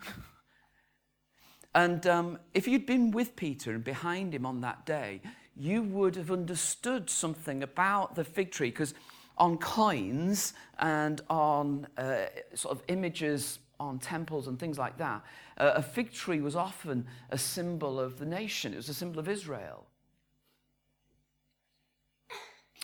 and 1.75 2.07
um, 2.07 2.39
if 2.55 2.67
you'd 2.67 2.87
been 2.87 3.11
with 3.11 3.37
Peter 3.37 3.73
and 3.73 3.85
behind 3.85 4.35
him 4.35 4.47
on 4.47 4.61
that 4.63 4.87
day, 4.87 5.21
you 5.57 5.83
would 5.83 6.17
have 6.17 6.31
understood 6.31 7.09
something 7.09 7.63
about 7.63 8.15
the 8.15 8.25
fig 8.25 8.51
tree 8.51 8.71
because 8.71 8.95
on 9.39 9.59
coins 9.59 10.55
and 10.79 11.21
on 11.29 11.87
uh, 11.97 12.27
sort 12.55 12.77
of 12.77 12.83
images 12.89 13.59
on 13.81 13.99
temples 13.99 14.47
and 14.47 14.59
things 14.59 14.79
like 14.79 14.97
that, 14.99 15.23
uh, 15.59 15.73
a 15.75 15.83
fig 15.83 16.13
tree 16.13 16.41
was 16.41 16.57
often 16.57 17.07
a 17.31 17.39
symbol 17.39 17.99
of 17.99 18.19
the 18.19 18.27
nation, 18.27 18.73
it 18.73 18.77
was 18.77 18.89
a 18.89 18.95
symbol 18.95 19.19
of 19.19 19.29
Israel. 19.29 19.87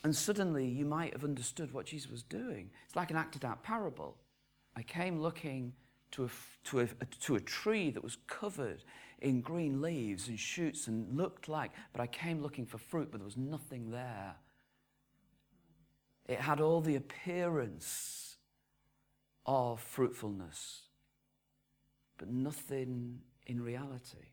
And 0.03 0.17
suddenly 0.17 0.67
you 0.67 0.87
might 0.87 1.13
have 1.13 1.25
understood 1.25 1.73
what 1.75 1.87
Jesus 1.87 2.11
was 2.11 2.23
doing. 2.23 2.71
It's 2.87 2.97
like 2.97 3.11
an 3.11 3.19
acted 3.19 3.45
out 3.45 3.63
parable. 3.63 4.17
I 4.75 4.83
came 4.83 5.21
looking 5.21 5.75
to 6.13 6.25
a, 6.25 6.29
to, 6.65 6.81
a, 6.81 6.87
to 7.21 7.37
a 7.37 7.41
tree 7.41 7.91
that 7.91 8.03
was 8.03 8.17
covered 8.27 8.83
in 9.21 9.43
green 9.43 9.83
leaves 9.83 10.29
and 10.29 10.39
shoots 10.39 10.87
and 10.87 11.17
looked 11.17 11.49
like, 11.49 11.73
but 11.93 12.01
I 12.01 12.07
came 12.07 12.41
looking 12.41 12.65
for 12.65 12.79
fruit, 12.79 13.09
but 13.11 13.19
there 13.19 13.27
was 13.27 13.37
nothing 13.37 13.91
there. 13.91 14.35
It 16.31 16.39
had 16.39 16.61
all 16.61 16.81
the 16.81 16.95
appearance 16.95 18.37
of 19.45 19.81
fruitfulness, 19.81 20.83
but 22.19 22.29
nothing 22.29 23.19
in 23.49 23.61
reality. 23.61 24.29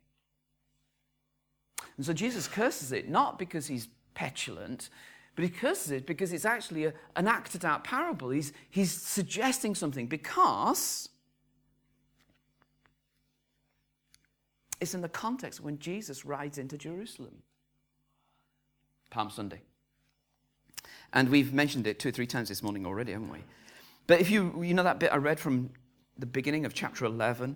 And 1.97 2.05
so 2.05 2.13
Jesus 2.13 2.47
curses 2.47 2.91
it, 2.91 3.09
not 3.09 3.39
because 3.39 3.65
he's 3.65 3.87
petulant, 4.13 4.91
but 5.35 5.43
he 5.43 5.49
curses 5.49 5.89
it 5.89 6.05
because 6.05 6.33
it's 6.33 6.45
actually 6.45 6.85
a, 6.85 6.93
an 7.15 7.27
acted 7.27 7.65
out 7.65 7.83
parable. 7.83 8.29
He's, 8.29 8.53
he's 8.69 8.91
suggesting 8.91 9.73
something 9.73 10.05
because 10.05 11.09
it's 14.79 14.93
in 14.93 15.01
the 15.01 15.09
context 15.09 15.61
when 15.61 15.79
Jesus 15.79 16.25
rides 16.25 16.59
into 16.59 16.77
Jerusalem. 16.77 17.41
Palm 19.09 19.31
Sunday. 19.31 19.63
And 21.13 21.29
we've 21.29 21.53
mentioned 21.53 21.87
it 21.87 21.99
two 21.99 22.09
or 22.09 22.11
three 22.11 22.27
times 22.27 22.49
this 22.49 22.61
morning 22.61 22.85
already, 22.85 23.13
haven't 23.13 23.31
we? 23.31 23.39
But 24.07 24.21
if 24.21 24.29
you, 24.29 24.63
you 24.63 24.73
know 24.73 24.83
that 24.83 24.99
bit 24.99 25.11
I 25.11 25.17
read 25.17 25.39
from 25.39 25.69
the 26.17 26.25
beginning 26.25 26.65
of 26.65 26.73
chapter 26.73 27.05
11, 27.05 27.55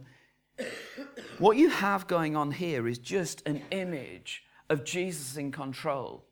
what 1.40 1.58
you 1.58 1.70
have 1.70 2.08
going 2.08 2.36
on 2.36 2.52
here 2.52 2.88
is 2.88 2.98
just 2.98 3.46
an 3.48 3.62
image 3.72 4.44
of 4.70 4.84
Jesus 4.84 5.38
in 5.38 5.52
control. 5.52 6.26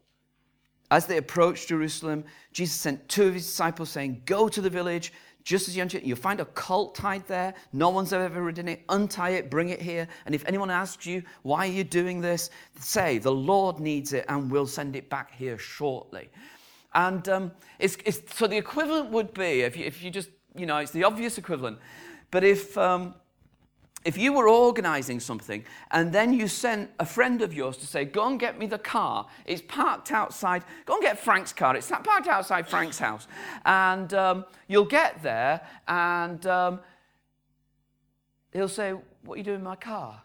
As 0.91 1.05
they 1.05 1.17
approached 1.17 1.69
Jerusalem, 1.69 2.23
Jesus 2.51 2.75
sent 2.75 3.07
two 3.09 3.27
of 3.27 3.33
his 3.35 3.45
disciples 3.45 3.89
saying, 3.89 4.23
Go 4.25 4.49
to 4.49 4.61
the 4.61 4.69
village, 4.69 5.13
just 5.43 5.67
as 5.67 5.75
you 5.75 5.81
enter, 5.81 5.99
you'll 5.99 6.17
find 6.17 6.39
a 6.39 6.45
colt 6.45 6.95
tied 6.95 7.25
there. 7.27 7.53
No 7.73 7.89
one's 7.89 8.11
ever 8.11 8.41
ridden 8.41 8.67
it. 8.67 8.83
Untie 8.89 9.31
it, 9.31 9.49
bring 9.49 9.69
it 9.69 9.81
here. 9.81 10.07
And 10.25 10.35
if 10.35 10.45
anyone 10.47 10.69
asks 10.69 11.05
you, 11.05 11.23
Why 11.43 11.67
are 11.67 11.71
you 11.71 11.83
doing 11.83 12.21
this? 12.21 12.49
say, 12.79 13.19
The 13.19 13.31
Lord 13.31 13.79
needs 13.79 14.13
it 14.13 14.25
and 14.27 14.51
we'll 14.51 14.67
send 14.67 14.95
it 14.95 15.09
back 15.09 15.33
here 15.33 15.57
shortly. 15.57 16.29
And 16.93 17.27
um, 17.29 17.51
it's, 17.77 17.98
it's, 18.05 18.22
so 18.36 18.48
the 18.48 18.58
equivalent 18.58 19.12
would 19.12 19.34
be, 19.34 19.62
if 19.62 19.77
you, 19.77 19.86
if 19.86 20.03
you 20.03 20.10
just, 20.10 20.29
you 20.55 20.65
know, 20.65 20.77
it's 20.77 20.91
the 20.91 21.03
obvious 21.03 21.38
equivalent. 21.38 21.77
But 22.31 22.43
if, 22.43 22.77
um, 22.77 23.13
if 24.05 24.17
you 24.17 24.34
were 24.34 24.48
organizing 24.48 25.19
something 25.19 25.63
and 25.91 26.12
then 26.13 26.34
you 26.34 26.48
sent 26.48 26.89
a 27.00 27.05
friend 27.05 27.41
of 27.41 27.53
yours 27.53 27.77
to 27.77 27.88
say, 27.88 28.05
Go 28.05 28.27
and 28.27 28.39
get 28.39 28.58
me 28.58 28.65
the 28.65 28.79
car, 28.79 29.27
it's 29.46 29.62
parked 29.62 30.12
outside, 30.12 30.63
go 30.86 30.93
and 30.96 31.01
get 31.01 31.19
Frank's 31.19 31.53
car, 31.53 31.75
it's 31.75 31.89
parked 31.89 32.27
outside 32.27 32.67
Frank's 32.67 32.98
house. 32.98 33.27
And 33.65 34.13
um, 34.13 34.46
you'll 34.67 34.86
get 34.86 35.22
there 35.22 35.62
and 35.88 36.46
um, 36.48 36.79
he'll 38.53 38.67
say, 38.67 38.93
What 39.24 39.36
are 39.36 39.38
you 39.38 39.43
doing 39.43 39.60
in 39.60 39.63
my 39.63 39.75
car? 39.75 40.22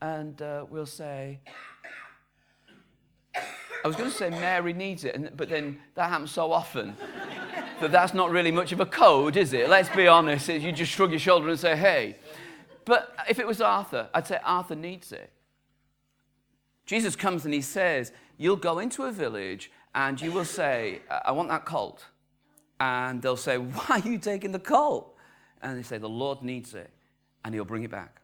And 0.00 0.40
uh, 0.40 0.66
we'll 0.68 0.86
say, 0.86 1.40
I 3.84 3.88
was 3.88 3.96
going 3.96 4.10
to 4.10 4.16
say 4.16 4.30
Mary 4.30 4.72
needs 4.72 5.04
it, 5.04 5.36
but 5.36 5.48
then 5.48 5.78
that 5.94 6.08
happens 6.08 6.30
so 6.30 6.52
often 6.52 6.96
that 7.80 7.90
that's 7.90 8.14
not 8.14 8.30
really 8.30 8.52
much 8.52 8.72
of 8.72 8.80
a 8.80 8.86
code, 8.86 9.36
is 9.36 9.52
it? 9.52 9.68
Let's 9.68 9.88
be 9.88 10.06
honest. 10.06 10.48
You 10.48 10.70
just 10.70 10.92
shrug 10.92 11.10
your 11.10 11.18
shoulder 11.18 11.48
and 11.48 11.58
say, 11.58 11.76
hey. 11.76 12.16
But 12.84 13.14
if 13.28 13.38
it 13.38 13.46
was 13.46 13.60
Arthur, 13.60 14.08
I'd 14.14 14.26
say 14.26 14.38
Arthur 14.44 14.76
needs 14.76 15.12
it. 15.12 15.30
Jesus 16.86 17.16
comes 17.16 17.44
and 17.44 17.54
he 17.54 17.60
says, 17.60 18.12
You'll 18.38 18.56
go 18.56 18.80
into 18.80 19.04
a 19.04 19.12
village 19.12 19.70
and 19.94 20.20
you 20.20 20.32
will 20.32 20.44
say, 20.44 21.00
I 21.24 21.32
want 21.32 21.48
that 21.50 21.64
colt. 21.64 22.06
And 22.80 23.22
they'll 23.22 23.36
say, 23.36 23.58
Why 23.58 24.00
are 24.00 24.08
you 24.08 24.18
taking 24.18 24.52
the 24.52 24.58
colt? 24.58 25.16
And 25.62 25.78
they 25.78 25.82
say, 25.82 25.98
The 25.98 26.08
Lord 26.08 26.42
needs 26.42 26.74
it. 26.74 26.90
And 27.44 27.54
he'll 27.54 27.64
bring 27.64 27.84
it 27.84 27.90
back. 27.90 28.20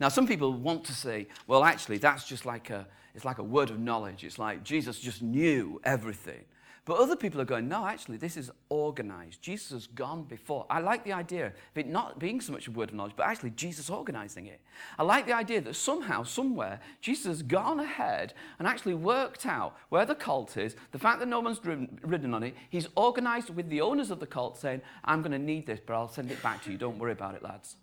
Now, 0.00 0.08
some 0.08 0.26
people 0.26 0.52
want 0.52 0.84
to 0.84 0.92
say, 0.92 1.26
Well, 1.46 1.64
actually, 1.64 1.98
that's 1.98 2.24
just 2.24 2.46
like 2.46 2.70
a 2.70 2.86
it's 3.14 3.24
like 3.24 3.38
a 3.38 3.44
word 3.44 3.70
of 3.70 3.78
knowledge. 3.78 4.24
It's 4.24 4.38
like 4.38 4.64
Jesus 4.64 4.98
just 4.98 5.22
knew 5.22 5.80
everything. 5.84 6.44
But 6.86 6.98
other 6.98 7.16
people 7.16 7.40
are 7.40 7.46
going, 7.46 7.66
no, 7.66 7.86
actually, 7.86 8.18
this 8.18 8.36
is 8.36 8.50
organized. 8.68 9.40
Jesus 9.40 9.70
has 9.70 9.86
gone 9.86 10.24
before. 10.24 10.66
I 10.68 10.80
like 10.80 11.02
the 11.02 11.14
idea 11.14 11.46
of 11.46 11.52
it 11.74 11.86
not 11.86 12.18
being 12.18 12.42
so 12.42 12.52
much 12.52 12.66
a 12.66 12.70
word 12.70 12.90
of 12.90 12.94
knowledge, 12.94 13.14
but 13.16 13.26
actually 13.26 13.50
Jesus 13.50 13.88
organizing 13.88 14.48
it. 14.48 14.60
I 14.98 15.02
like 15.02 15.24
the 15.24 15.32
idea 15.32 15.62
that 15.62 15.76
somehow, 15.76 16.24
somewhere, 16.24 16.80
Jesus 17.00 17.24
has 17.26 17.42
gone 17.42 17.80
ahead 17.80 18.34
and 18.58 18.68
actually 18.68 18.94
worked 18.94 19.46
out 19.46 19.78
where 19.88 20.04
the 20.04 20.14
cult 20.14 20.58
is, 20.58 20.76
the 20.92 20.98
fact 20.98 21.20
that 21.20 21.28
no 21.28 21.40
one's 21.40 21.64
ridden 21.64 22.34
on 22.34 22.42
it. 22.42 22.54
He's 22.68 22.88
organized 22.96 23.48
with 23.48 23.70
the 23.70 23.80
owners 23.80 24.10
of 24.10 24.20
the 24.20 24.26
cult 24.26 24.58
saying, 24.58 24.82
I'm 25.04 25.22
going 25.22 25.32
to 25.32 25.38
need 25.38 25.64
this, 25.64 25.80
but 25.84 25.94
I'll 25.94 26.08
send 26.08 26.30
it 26.30 26.42
back 26.42 26.62
to 26.64 26.70
you. 26.70 26.76
Don't 26.76 26.98
worry 26.98 27.12
about 27.12 27.34
it, 27.34 27.42
lads. 27.42 27.76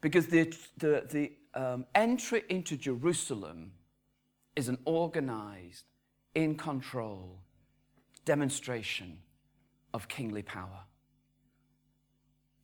Because 0.00 0.26
the, 0.26 0.52
the, 0.78 1.06
the 1.08 1.32
um, 1.54 1.86
entry 1.94 2.44
into 2.48 2.76
Jerusalem 2.76 3.72
is 4.56 4.68
an 4.68 4.78
organized, 4.84 5.84
in 6.34 6.54
control 6.54 7.40
demonstration 8.24 9.18
of 9.92 10.08
kingly 10.08 10.42
power. 10.42 10.84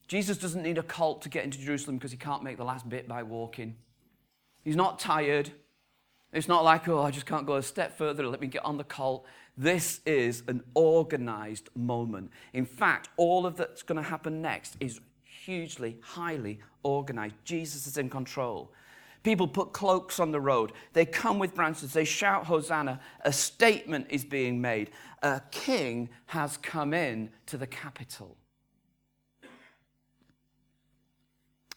Jesus 0.06 0.38
doesn't 0.38 0.62
need 0.62 0.78
a 0.78 0.82
cult 0.82 1.20
to 1.22 1.28
get 1.28 1.44
into 1.44 1.58
Jerusalem 1.58 1.98
because 1.98 2.12
he 2.12 2.16
can't 2.16 2.42
make 2.42 2.56
the 2.56 2.64
last 2.64 2.88
bit 2.88 3.06
by 3.06 3.22
walking. 3.22 3.76
He's 4.64 4.76
not 4.76 4.98
tired. 4.98 5.50
It's 6.32 6.48
not 6.48 6.64
like, 6.64 6.88
oh, 6.88 7.02
I 7.02 7.10
just 7.10 7.26
can't 7.26 7.46
go 7.46 7.56
a 7.56 7.62
step 7.62 7.96
further, 7.96 8.26
let 8.26 8.40
me 8.40 8.46
get 8.46 8.64
on 8.64 8.76
the 8.76 8.84
cult. 8.84 9.24
This 9.56 10.00
is 10.06 10.42
an 10.46 10.62
organized 10.74 11.68
moment. 11.74 12.30
In 12.52 12.64
fact, 12.64 13.08
all 13.16 13.44
of 13.44 13.56
that's 13.56 13.82
going 13.82 14.02
to 14.02 14.08
happen 14.08 14.40
next 14.40 14.76
is 14.78 15.00
hugely, 15.48 15.96
highly 16.02 16.60
organized. 16.82 17.34
Jesus 17.42 17.86
is 17.86 17.96
in 17.96 18.10
control. 18.10 18.70
People 19.22 19.48
put 19.48 19.72
cloaks 19.72 20.20
on 20.20 20.30
the 20.30 20.38
road. 20.38 20.72
They 20.92 21.06
come 21.06 21.38
with 21.38 21.54
branches. 21.54 21.94
They 21.94 22.04
shout, 22.04 22.44
Hosanna. 22.44 23.00
A 23.22 23.32
statement 23.32 24.08
is 24.10 24.26
being 24.26 24.60
made. 24.60 24.90
A 25.22 25.40
king 25.50 26.10
has 26.26 26.58
come 26.58 26.92
in 26.92 27.30
to 27.46 27.56
the 27.56 27.66
capital. 27.66 28.36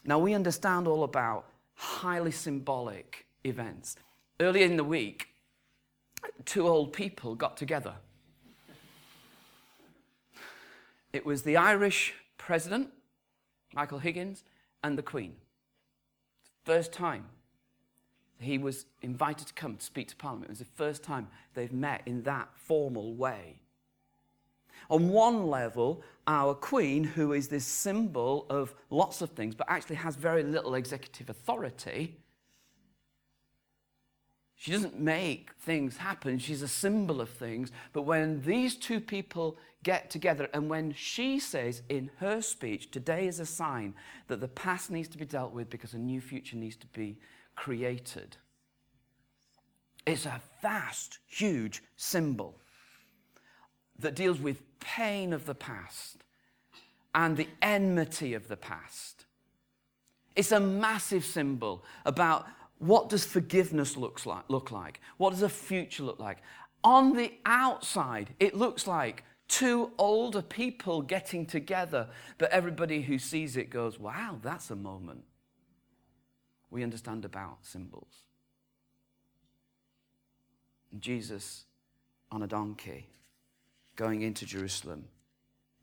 Now, 0.03 0.19
we 0.19 0.33
understand 0.33 0.85
all 0.85 1.05
about 1.05 1.45
highly 1.75 2.31
symbolic 2.31 3.25
events. 3.45 3.95
Earlier 4.41 4.65
in 4.65 4.75
the 4.75 4.83
week, 4.83 5.29
two 6.43 6.67
old 6.67 6.91
people 6.91 7.35
got 7.35 7.55
together. 7.55 7.93
It 11.13 11.25
was 11.25 11.43
the 11.43 11.55
Irish 11.55 12.13
president, 12.37 12.89
Michael 13.73 13.99
Higgins, 13.99 14.43
and 14.83 14.97
the 14.97 15.03
Queen. 15.03 15.35
First 16.63 16.91
time 16.91 17.25
he 18.39 18.57
was 18.57 18.85
invited 19.01 19.47
to 19.47 19.53
come 19.53 19.77
to 19.77 19.85
speak 19.85 20.07
to 20.09 20.15
Parliament. 20.15 20.49
It 20.49 20.51
was 20.51 20.59
the 20.59 20.65
first 20.65 21.03
time 21.03 21.27
they've 21.53 21.71
met 21.71 22.01
in 22.05 22.23
that 22.23 22.49
formal 22.55 23.13
way. 23.13 23.59
On 24.89 25.09
one 25.09 25.47
level, 25.47 26.01
our 26.27 26.53
Queen, 26.55 27.03
who 27.03 27.33
is 27.33 27.47
this 27.47 27.65
symbol 27.65 28.47
of 28.49 28.73
lots 28.89 29.21
of 29.21 29.29
things, 29.31 29.53
but 29.53 29.67
actually 29.69 29.97
has 29.97 30.15
very 30.15 30.43
little 30.43 30.73
executive 30.75 31.29
authority, 31.29 32.17
she 34.61 34.71
doesn't 34.71 34.99
make 34.99 35.53
things 35.59 35.97
happen. 35.97 36.37
She's 36.37 36.61
a 36.61 36.67
symbol 36.67 37.19
of 37.19 37.31
things. 37.31 37.71
But 37.93 38.03
when 38.03 38.43
these 38.43 38.75
two 38.75 38.99
people 38.99 39.57
get 39.81 40.11
together, 40.11 40.49
and 40.53 40.69
when 40.69 40.93
she 40.93 41.39
says 41.39 41.81
in 41.89 42.11
her 42.17 42.43
speech, 42.43 42.91
today 42.91 43.25
is 43.25 43.39
a 43.39 43.45
sign 43.47 43.95
that 44.27 44.39
the 44.39 44.47
past 44.47 44.91
needs 44.91 45.07
to 45.07 45.17
be 45.17 45.25
dealt 45.25 45.51
with 45.51 45.71
because 45.71 45.95
a 45.95 45.97
new 45.97 46.21
future 46.21 46.57
needs 46.57 46.75
to 46.75 46.85
be 46.93 47.17
created, 47.55 48.37
it's 50.05 50.27
a 50.27 50.39
vast, 50.61 51.17
huge 51.25 51.81
symbol 51.97 52.59
that 53.97 54.15
deals 54.15 54.39
with 54.39 54.61
pain 54.79 55.33
of 55.33 55.47
the 55.47 55.55
past 55.55 56.23
and 57.15 57.35
the 57.35 57.47
enmity 57.63 58.35
of 58.35 58.47
the 58.47 58.57
past. 58.57 59.25
It's 60.35 60.51
a 60.51 60.59
massive 60.59 61.25
symbol 61.25 61.83
about 62.05 62.45
what 62.81 63.09
does 63.09 63.23
forgiveness 63.23 63.95
looks 63.95 64.25
like, 64.25 64.43
look 64.47 64.71
like? 64.71 64.99
What 65.17 65.29
does 65.29 65.43
a 65.43 65.49
future 65.49 66.01
look 66.01 66.19
like? 66.19 66.39
On 66.83 67.15
the 67.15 67.31
outside, 67.45 68.33
it 68.39 68.55
looks 68.55 68.87
like 68.87 69.23
two 69.47 69.91
older 69.99 70.41
people 70.41 71.03
getting 71.03 71.45
together, 71.45 72.07
but 72.39 72.49
everybody 72.49 73.03
who 73.03 73.19
sees 73.19 73.55
it 73.55 73.69
goes, 73.69 73.99
wow, 73.99 74.39
that's 74.41 74.71
a 74.71 74.75
moment. 74.75 75.23
We 76.71 76.81
understand 76.81 77.23
about 77.23 77.59
symbols. 77.61 78.23
Jesus 80.97 81.65
on 82.31 82.41
a 82.41 82.47
donkey 82.47 83.09
going 83.95 84.23
into 84.23 84.43
Jerusalem 84.43 85.05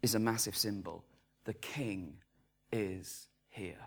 is 0.02 0.16
a 0.16 0.18
massive 0.18 0.56
symbol. 0.56 1.04
The 1.44 1.54
king 1.54 2.14
is 2.72 3.28
here. 3.50 3.86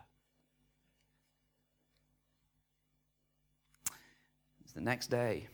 It's 4.72 4.76
the 4.78 4.86
next 4.86 5.08
day. 5.08 5.48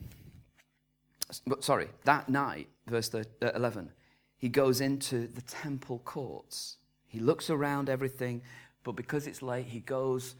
Sorry, 1.58 1.88
that 2.04 2.28
night, 2.28 2.68
verse 2.86 3.12
uh, 3.12 3.24
11, 3.42 3.90
he 4.36 4.48
goes 4.48 4.80
into 4.80 5.26
the 5.26 5.42
temple 5.42 6.00
courts. 6.04 6.76
He 7.08 7.18
looks 7.18 7.50
around 7.50 7.90
everything, 7.90 8.42
but 8.84 8.92
because 8.92 9.26
it's 9.26 9.42
late, 9.42 9.66
he 9.66 9.80
goes 9.80 10.36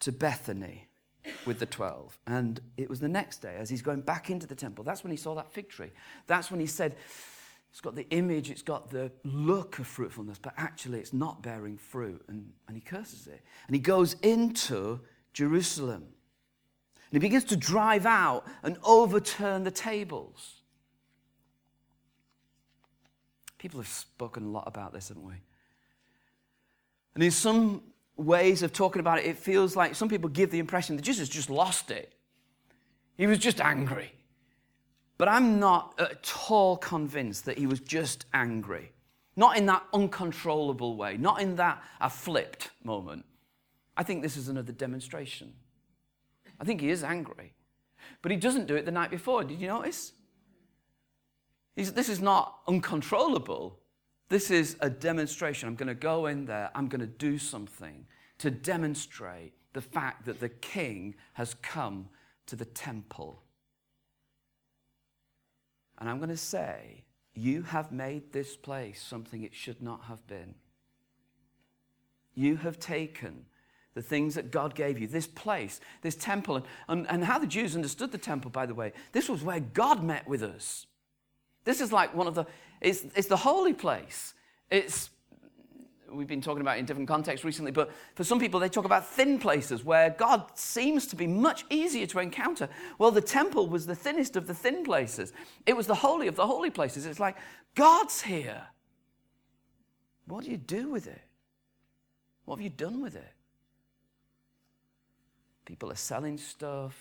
to 0.00 0.10
Bethany 0.10 0.88
with 1.44 1.58
the 1.58 1.66
12. 1.66 2.18
And 2.26 2.62
it 2.78 2.88
was 2.88 2.98
the 2.98 3.10
next 3.10 3.42
day, 3.42 3.56
as 3.58 3.68
he's 3.68 3.82
going 3.82 4.00
back 4.00 4.30
into 4.30 4.46
the 4.46 4.54
temple, 4.54 4.84
that's 4.84 5.04
when 5.04 5.10
he 5.10 5.18
saw 5.18 5.34
that 5.34 5.52
fig 5.52 5.68
tree. 5.68 5.90
That's 6.26 6.50
when 6.50 6.60
he 6.60 6.66
said, 6.66 6.96
it's 7.70 7.82
got 7.82 7.94
the 7.94 8.08
image, 8.08 8.50
it's 8.50 8.62
got 8.62 8.88
the 8.88 9.12
look 9.22 9.78
of 9.80 9.86
fruitfulness, 9.86 10.38
but 10.38 10.54
actually 10.56 10.98
it's 11.00 11.12
not 11.12 11.42
bearing 11.42 11.76
fruit. 11.76 12.24
And, 12.28 12.52
and 12.68 12.74
he 12.74 12.80
curses 12.80 13.26
it. 13.26 13.42
And 13.66 13.76
he 13.76 13.82
goes 13.82 14.14
into 14.22 15.00
Jerusalem. 15.34 16.06
And 17.10 17.22
he 17.22 17.26
begins 17.26 17.44
to 17.44 17.56
drive 17.56 18.04
out 18.06 18.44
and 18.62 18.76
overturn 18.84 19.64
the 19.64 19.70
tables. 19.70 20.56
People 23.58 23.80
have 23.80 23.88
spoken 23.88 24.44
a 24.44 24.48
lot 24.48 24.64
about 24.66 24.92
this, 24.92 25.08
haven't 25.08 25.24
we? 25.24 25.34
And 27.14 27.24
in 27.24 27.30
some 27.30 27.82
ways 28.16 28.62
of 28.62 28.72
talking 28.72 29.00
about 29.00 29.18
it, 29.18 29.26
it 29.26 29.38
feels 29.38 29.74
like 29.74 29.94
some 29.94 30.08
people 30.08 30.28
give 30.28 30.50
the 30.50 30.58
impression 30.58 30.96
that 30.96 31.02
Jesus 31.02 31.28
just 31.28 31.50
lost 31.50 31.90
it. 31.90 32.12
He 33.16 33.26
was 33.26 33.38
just 33.38 33.60
angry. 33.60 34.12
But 35.16 35.28
I'm 35.28 35.58
not 35.58 35.94
at 35.98 36.32
all 36.48 36.76
convinced 36.76 37.46
that 37.46 37.58
he 37.58 37.66
was 37.66 37.80
just 37.80 38.26
angry. 38.32 38.92
Not 39.34 39.56
in 39.56 39.66
that 39.66 39.82
uncontrollable 39.92 40.96
way, 40.96 41.16
not 41.16 41.40
in 41.40 41.56
that 41.56 41.82
I 42.00 42.08
flipped 42.08 42.70
moment. 42.84 43.24
I 43.96 44.04
think 44.04 44.22
this 44.22 44.36
is 44.36 44.48
another 44.48 44.72
demonstration. 44.72 45.54
I 46.60 46.64
think 46.64 46.80
he 46.80 46.90
is 46.90 47.04
angry. 47.04 47.54
But 48.22 48.32
he 48.32 48.36
doesn't 48.36 48.66
do 48.66 48.76
it 48.76 48.84
the 48.84 48.90
night 48.90 49.10
before. 49.10 49.44
Did 49.44 49.60
you 49.60 49.68
notice? 49.68 50.12
He's, 51.76 51.92
this 51.92 52.08
is 52.08 52.20
not 52.20 52.58
uncontrollable. 52.66 53.78
This 54.28 54.50
is 54.50 54.76
a 54.80 54.90
demonstration. 54.90 55.68
I'm 55.68 55.76
going 55.76 55.88
to 55.88 55.94
go 55.94 56.26
in 56.26 56.44
there, 56.44 56.70
I'm 56.74 56.88
going 56.88 57.00
to 57.00 57.06
do 57.06 57.38
something 57.38 58.06
to 58.38 58.50
demonstrate 58.50 59.52
the 59.72 59.80
fact 59.80 60.26
that 60.26 60.40
the 60.40 60.48
king 60.48 61.14
has 61.34 61.54
come 61.62 62.08
to 62.46 62.56
the 62.56 62.64
temple. 62.64 63.42
And 65.98 66.08
I'm 66.08 66.18
going 66.18 66.30
to 66.30 66.36
say, 66.36 67.04
you 67.34 67.62
have 67.62 67.92
made 67.92 68.32
this 68.32 68.56
place 68.56 69.02
something 69.02 69.42
it 69.42 69.54
should 69.54 69.82
not 69.82 70.04
have 70.04 70.26
been. 70.26 70.54
You 72.34 72.56
have 72.56 72.78
taken 72.78 73.46
the 73.98 74.02
things 74.02 74.36
that 74.36 74.52
God 74.52 74.76
gave 74.76 74.96
you, 74.96 75.08
this 75.08 75.26
place, 75.26 75.80
this 76.02 76.14
temple, 76.14 76.64
and, 76.86 77.04
and, 77.10 77.24
how 77.24 77.36
the 77.36 77.48
Jews 77.48 77.74
understood 77.74 78.12
the 78.12 78.18
temple, 78.18 78.48
by 78.48 78.64
the 78.64 78.74
way. 78.74 78.92
This 79.10 79.28
was 79.28 79.42
where 79.42 79.58
God 79.58 80.04
met 80.04 80.28
with 80.28 80.44
us. 80.44 80.86
This 81.64 81.80
is 81.80 81.92
like 81.92 82.14
one 82.14 82.28
of 82.28 82.36
the, 82.36 82.44
it's, 82.80 83.04
it's 83.16 83.26
the 83.26 83.36
holy 83.36 83.72
place. 83.72 84.34
It's 84.70 85.10
we've 86.12 86.28
been 86.28 86.40
talking 86.40 86.60
about 86.60 86.78
in 86.78 86.84
different 86.84 87.08
contexts 87.08 87.44
recently, 87.44 87.72
but 87.72 87.90
for 88.14 88.22
some 88.22 88.38
people, 88.38 88.60
they 88.60 88.68
talk 88.68 88.84
about 88.84 89.04
thin 89.04 89.36
places 89.36 89.84
where 89.84 90.10
God 90.10 90.44
seems 90.54 91.08
to 91.08 91.16
be 91.16 91.26
much 91.26 91.64
easier 91.68 92.06
to 92.06 92.20
encounter. 92.20 92.68
Well, 92.98 93.10
the 93.10 93.20
temple 93.20 93.66
was 93.66 93.84
the 93.84 93.96
thinnest 93.96 94.36
of 94.36 94.46
the 94.46 94.54
thin 94.54 94.84
places, 94.84 95.32
it 95.66 95.76
was 95.76 95.88
the 95.88 95.96
holy 95.96 96.28
of 96.28 96.36
the 96.36 96.46
holy 96.46 96.70
places. 96.70 97.04
It's 97.04 97.18
like, 97.18 97.36
God's 97.74 98.22
here. 98.22 98.62
What 100.26 100.44
do 100.44 100.52
you 100.52 100.56
do 100.56 100.88
with 100.88 101.08
it? 101.08 101.22
What 102.44 102.58
have 102.58 102.62
you 102.62 102.70
done 102.70 103.02
with 103.02 103.16
it? 103.16 103.32
People 105.68 105.92
are 105.92 105.96
selling 105.96 106.38
stuff. 106.38 106.96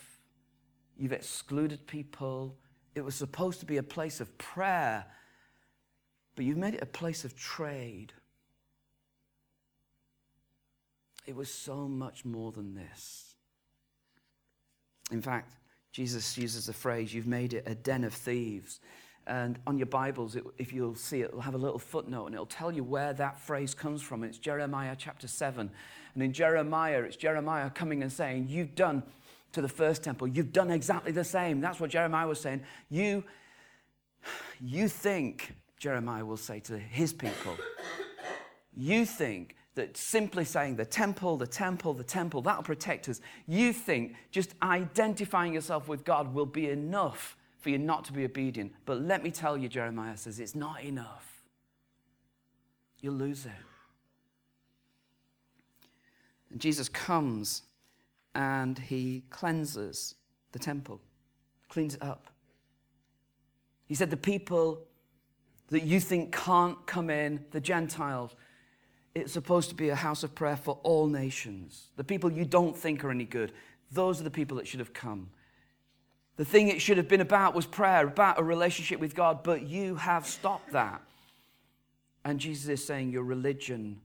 You've 0.98 1.14
excluded 1.14 1.88
people. 1.88 2.58
It 2.96 3.06
was 3.06 3.16
supposed 3.16 3.62
to 3.62 3.66
be 3.66 3.78
a 3.78 3.84
place 3.84 4.20
of 4.20 4.38
prayer, 4.38 5.06
but 6.36 6.44
you've 6.44 6.58
made 6.58 6.74
it 6.74 6.84
a 6.84 6.86
place 6.86 7.24
of 7.24 7.34
trade. 7.34 8.12
It 11.26 11.34
was 11.34 11.50
so 11.50 11.88
much 11.88 12.26
more 12.26 12.52
than 12.52 12.76
this. 12.76 13.36
In 15.12 15.22
fact, 15.22 15.54
Jesus 15.94 16.38
uses 16.38 16.66
the 16.66 16.74
phrase, 16.74 17.14
you've 17.14 17.26
made 17.26 17.54
it 17.54 17.64
a 17.68 17.74
den 17.74 18.04
of 18.04 18.14
thieves. 18.14 18.82
And 19.28 19.60
on 19.66 19.78
your 19.78 19.88
Bibles, 19.88 20.36
it, 20.36 20.44
if 20.58 20.74
you'll 20.74 20.96
see 20.96 21.22
it, 21.22 21.30
it'll 21.30 21.40
have 21.40 21.56
a 21.56 21.58
little 21.58 21.80
footnote 21.80 22.26
and 22.26 22.36
it'll 22.36 22.46
tell 22.46 22.72
you 22.74 22.84
where 22.84 23.14
that 23.14 23.40
phrase 23.40 23.74
comes 23.74 24.02
from. 24.02 24.26
It's 24.26 24.38
Jeremiah 24.38 24.96
chapter 24.98 25.28
7. 25.28 25.70
And 26.18 26.24
in 26.24 26.34
Jeremiah, 26.34 27.04
it's 27.04 27.16
Jeremiah 27.16 27.70
coming 27.70 28.02
and 28.02 28.12
saying, 28.12 28.48
You've 28.50 28.74
done 28.74 29.04
to 29.52 29.62
the 29.62 29.70
first 29.70 30.04
temple, 30.04 30.28
you've 30.28 30.52
done 30.52 30.72
exactly 30.72 31.12
the 31.12 31.24
same. 31.24 31.62
That's 31.62 31.80
what 31.80 31.92
Jeremiah 31.92 32.28
was 32.28 32.42
saying. 32.42 32.64
You, 32.90 33.24
you 34.60 34.88
think, 34.88 35.54
Jeremiah 35.78 36.26
will 36.26 36.38
say 36.38 36.60
to 36.62 36.80
his 36.80 37.14
people, 37.14 37.56
you 38.76 39.06
think 39.06 39.58
that 39.76 39.96
simply 39.96 40.44
saying 40.44 40.78
the 40.78 40.86
temple, 40.86 41.38
the 41.38 41.46
temple, 41.46 41.94
the 41.94 42.04
temple, 42.04 42.42
that'll 42.42 42.64
protect 42.64 43.08
us. 43.10 43.22
You 43.46 43.72
think 43.72 44.16
just 44.32 44.56
identifying 44.64 45.54
yourself 45.54 45.88
with 45.88 46.04
God 46.04 46.34
will 46.34 46.48
be 46.48 46.72
enough 46.72 47.38
for 47.60 47.70
you 47.70 47.78
not 47.78 48.06
to 48.06 48.14
be 48.14 48.26
obedient. 48.26 48.74
But 48.88 49.02
let 49.02 49.22
me 49.22 49.30
tell 49.30 49.56
you, 49.56 49.70
Jeremiah 49.70 50.18
says, 50.18 50.40
it's 50.40 50.56
not 50.56 50.82
enough. 50.84 51.44
You'll 53.02 53.14
lose 53.14 53.46
it. 53.46 53.52
And 56.52 56.60
Jesus 56.60 56.90
comes 56.90 57.64
and 58.36 58.78
he 58.78 59.24
cleanses 59.30 60.16
the 60.52 60.60
temple, 60.60 61.02
cleans 61.70 61.96
it 61.96 62.04
up. 62.04 62.28
He 63.88 63.96
said, 63.96 64.10
The 64.10 64.18
people 64.18 64.82
that 65.70 65.84
you 65.84 66.00
think 66.00 66.34
can't 66.34 66.86
come 66.86 67.10
in, 67.10 67.44
the 67.52 67.60
Gentiles, 67.60 68.36
it's 69.16 69.34
supposed 69.34 69.70
to 69.70 69.76
be 69.76 69.90
a 69.90 69.96
house 69.96 70.24
of 70.24 70.36
prayer 70.36 70.56
for 70.56 70.80
all 70.84 71.08
nations. 71.08 71.88
The 71.96 72.04
people 72.04 72.32
you 72.32 72.46
don't 72.46 72.76
think 72.76 73.04
are 73.04 73.12
any 73.12 73.26
good, 73.26 73.52
those 73.92 74.22
are 74.22 74.24
the 74.24 74.32
people 74.32 74.58
that 74.58 74.68
should 74.68 74.80
have 74.80 74.94
come. 74.94 75.30
The 76.36 76.46
thing 76.46 76.68
it 76.68 76.82
should 76.82 76.98
have 76.98 77.08
been 77.08 77.22
about 77.22 77.56
was 77.56 77.66
prayer, 77.66 78.08
about 78.08 78.40
a 78.40 78.44
relationship 78.44 79.00
with 79.00 79.16
God, 79.16 79.42
but 79.44 79.68
you 79.68 79.96
have 79.96 80.28
stopped 80.28 80.72
that. 80.74 81.02
And 82.24 82.40
Jesus 82.40 82.68
is 82.70 82.86
saying 82.86 83.10
your 83.10 83.24
religion 83.24 84.02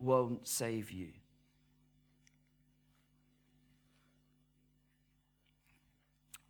won't 0.00 0.48
save 0.48 0.90
you. 0.90 1.08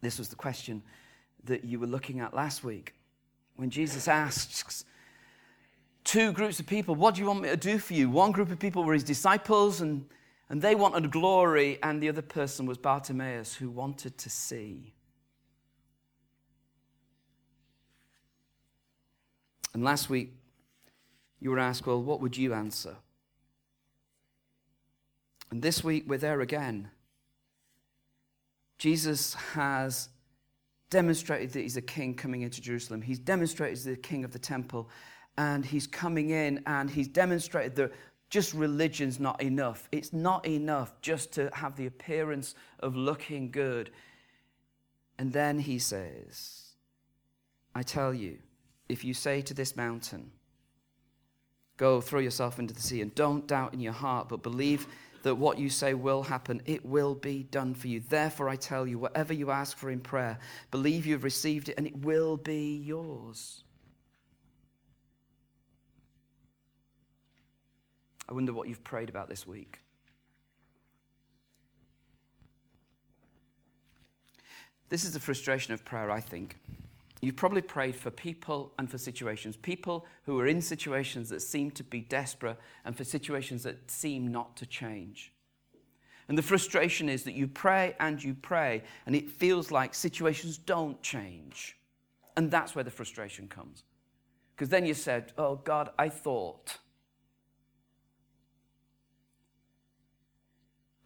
This 0.00 0.18
was 0.18 0.28
the 0.28 0.36
question 0.36 0.82
that 1.44 1.64
you 1.64 1.80
were 1.80 1.86
looking 1.86 2.20
at 2.20 2.34
last 2.34 2.62
week 2.62 2.94
when 3.56 3.70
Jesus 3.70 4.06
asks 4.06 4.84
two 6.04 6.32
groups 6.32 6.60
of 6.60 6.66
people. 6.66 6.94
What 6.94 7.14
do 7.14 7.20
you 7.20 7.26
want 7.26 7.42
me 7.42 7.48
to 7.48 7.56
do 7.56 7.78
for 7.78 7.94
you? 7.94 8.08
One 8.08 8.32
group 8.32 8.50
of 8.50 8.58
people 8.58 8.84
were 8.84 8.94
his 8.94 9.04
disciples, 9.04 9.80
and, 9.80 10.06
and 10.48 10.62
they 10.62 10.74
wanted 10.74 11.10
glory, 11.10 11.78
and 11.82 12.02
the 12.02 12.08
other 12.08 12.22
person 12.22 12.66
was 12.66 12.78
Bartimaeus, 12.78 13.54
who 13.54 13.68
wanted 13.68 14.16
to 14.18 14.30
see. 14.30 14.94
And 19.74 19.84
last 19.84 20.08
week, 20.08 20.32
you 21.40 21.50
were 21.50 21.58
asked, 21.58 21.86
well, 21.86 22.02
what 22.02 22.20
would 22.20 22.36
you 22.36 22.54
answer? 22.54 22.96
And 25.50 25.62
this 25.62 25.84
week, 25.84 26.04
we're 26.06 26.18
there 26.18 26.40
again. 26.40 26.90
Jesus 28.78 29.34
has 29.34 30.08
demonstrated 30.90 31.52
that 31.52 31.60
he's 31.60 31.76
a 31.76 31.82
king 31.82 32.14
coming 32.14 32.42
into 32.42 32.60
Jerusalem. 32.60 33.02
He's 33.02 33.18
demonstrated 33.18 33.76
he's 33.76 33.84
the 33.84 33.96
king 33.96 34.24
of 34.24 34.32
the 34.32 34.38
temple 34.38 34.88
and 35.36 35.64
he's 35.64 35.86
coming 35.86 36.30
in 36.30 36.62
and 36.66 36.88
he's 36.88 37.08
demonstrated 37.08 37.76
that 37.76 37.92
just 38.30 38.54
religion's 38.54 39.18
not 39.18 39.42
enough. 39.42 39.88
It's 39.92 40.12
not 40.12 40.46
enough 40.46 40.92
just 41.00 41.32
to 41.32 41.50
have 41.52 41.76
the 41.76 41.86
appearance 41.86 42.54
of 42.80 42.96
looking 42.96 43.50
good. 43.50 43.90
And 45.18 45.32
then 45.32 45.58
he 45.58 45.78
says, 45.78 46.74
I 47.74 47.82
tell 47.82 48.14
you, 48.14 48.38
if 48.88 49.04
you 49.04 49.14
say 49.14 49.42
to 49.42 49.54
this 49.54 49.76
mountain, 49.76 50.30
Go 51.78 52.00
throw 52.00 52.18
yourself 52.18 52.58
into 52.58 52.74
the 52.74 52.82
sea, 52.82 53.00
and 53.00 53.14
don't 53.14 53.46
doubt 53.46 53.72
in 53.72 53.80
your 53.80 53.92
heart, 53.92 54.28
but 54.28 54.42
believe 54.42 54.88
that 55.22 55.34
what 55.34 55.58
you 55.58 55.68
say 55.70 55.94
will 55.94 56.22
happen, 56.22 56.62
it 56.64 56.84
will 56.84 57.14
be 57.14 57.42
done 57.42 57.74
for 57.74 57.88
you. 57.88 58.00
Therefore, 58.00 58.48
I 58.48 58.56
tell 58.56 58.86
you, 58.86 58.98
whatever 58.98 59.32
you 59.32 59.50
ask 59.50 59.76
for 59.76 59.90
in 59.90 60.00
prayer, 60.00 60.38
believe 60.70 61.06
you've 61.06 61.24
received 61.24 61.68
it, 61.68 61.74
and 61.76 61.86
it 61.86 61.96
will 62.04 62.36
be 62.36 62.76
yours. 62.76 63.64
I 68.28 68.34
wonder 68.34 68.52
what 68.52 68.68
you've 68.68 68.84
prayed 68.84 69.08
about 69.08 69.28
this 69.28 69.46
week. 69.46 69.80
This 74.90 75.04
is 75.04 75.12
the 75.12 75.20
frustration 75.20 75.74
of 75.74 75.84
prayer, 75.84 76.10
I 76.10 76.20
think. 76.20 76.56
You've 77.20 77.36
probably 77.36 77.62
prayed 77.62 77.96
for 77.96 78.10
people 78.10 78.72
and 78.78 78.88
for 78.88 78.98
situations, 78.98 79.56
people 79.56 80.06
who 80.24 80.38
are 80.38 80.46
in 80.46 80.60
situations 80.60 81.28
that 81.30 81.40
seem 81.40 81.70
to 81.72 81.82
be 81.82 82.00
desperate 82.00 82.58
and 82.84 82.96
for 82.96 83.04
situations 83.04 83.64
that 83.64 83.90
seem 83.90 84.30
not 84.30 84.56
to 84.58 84.66
change. 84.66 85.32
And 86.28 86.36
the 86.36 86.42
frustration 86.42 87.08
is 87.08 87.24
that 87.24 87.32
you 87.32 87.48
pray 87.48 87.96
and 87.98 88.22
you 88.22 88.34
pray, 88.34 88.82
and 89.06 89.16
it 89.16 89.30
feels 89.30 89.70
like 89.70 89.94
situations 89.94 90.58
don't 90.58 91.00
change. 91.02 91.76
And 92.36 92.50
that's 92.50 92.74
where 92.74 92.84
the 92.84 92.90
frustration 92.90 93.48
comes. 93.48 93.82
Because 94.54 94.68
then 94.68 94.86
you 94.86 94.94
said, 94.94 95.32
Oh, 95.38 95.56
God, 95.56 95.90
I 95.98 96.08
thought. 96.08 96.78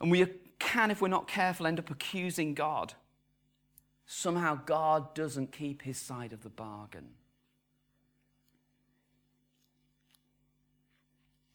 And 0.00 0.10
we 0.10 0.26
can, 0.58 0.90
if 0.90 1.00
we're 1.00 1.08
not 1.08 1.28
careful, 1.28 1.66
end 1.66 1.78
up 1.78 1.88
accusing 1.88 2.54
God. 2.54 2.94
Somehow 4.06 4.60
God 4.66 5.14
doesn't 5.14 5.52
keep 5.52 5.82
his 5.82 5.98
side 5.98 6.32
of 6.32 6.42
the 6.42 6.50
bargain. 6.50 7.08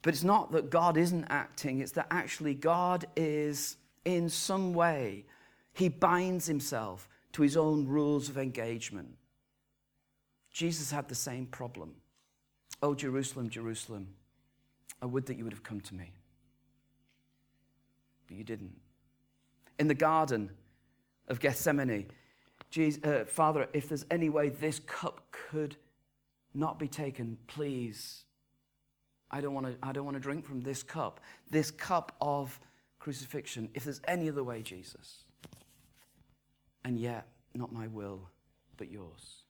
But 0.01 0.13
it's 0.13 0.23
not 0.23 0.51
that 0.53 0.69
God 0.69 0.95
isn't 0.97 1.25
acting, 1.29 1.79
it's 1.79 1.91
that 1.93 2.07
actually 2.11 2.53
God 2.53 3.05
is, 3.15 3.77
in 4.05 4.29
some 4.29 4.73
way, 4.73 5.25
he 5.73 5.89
binds 5.89 6.47
himself 6.47 7.09
to 7.33 7.41
his 7.41 7.57
own 7.57 7.85
rules 7.85 8.29
of 8.29 8.37
engagement. 8.37 9.09
Jesus 10.49 10.91
had 10.91 11.07
the 11.09 11.15
same 11.15 11.45
problem. 11.45 11.93
Oh, 12.81 12.95
Jerusalem, 12.95 13.49
Jerusalem, 13.49 14.07
I 15.01 15.05
would 15.05 15.25
that 15.25 15.37
you 15.37 15.43
would 15.43 15.53
have 15.53 15.63
come 15.63 15.81
to 15.81 15.95
me. 15.95 16.11
But 18.27 18.37
you 18.37 18.43
didn't. 18.43 18.75
In 19.77 19.87
the 19.87 19.93
Garden 19.93 20.49
of 21.27 21.39
Gethsemane, 21.39 22.07
Jesus, 22.69 23.03
uh, 23.03 23.25
Father, 23.27 23.67
if 23.73 23.89
there's 23.89 24.05
any 24.11 24.29
way 24.29 24.49
this 24.49 24.79
cup 24.79 25.21
could 25.31 25.77
not 26.53 26.77
be 26.79 26.87
taken, 26.87 27.37
please 27.47 28.25
I 29.29 29.41
don't 29.41 29.53
want 29.53 29.67
to, 29.67 29.75
I 29.83 29.91
don't 29.91 30.05
want 30.05 30.15
to 30.15 30.21
drink 30.21 30.45
from 30.45 30.61
this 30.61 30.83
cup, 30.83 31.19
this 31.49 31.71
cup 31.71 32.13
of 32.21 32.59
crucifixion, 32.99 33.69
if 33.73 33.83
there's 33.83 34.01
any 34.07 34.29
other 34.29 34.43
way, 34.43 34.61
Jesus. 34.61 35.23
And 36.85 36.97
yet, 36.97 37.27
not 37.53 37.73
my 37.73 37.87
will, 37.87 38.29
but 38.77 38.89
yours. 38.89 39.43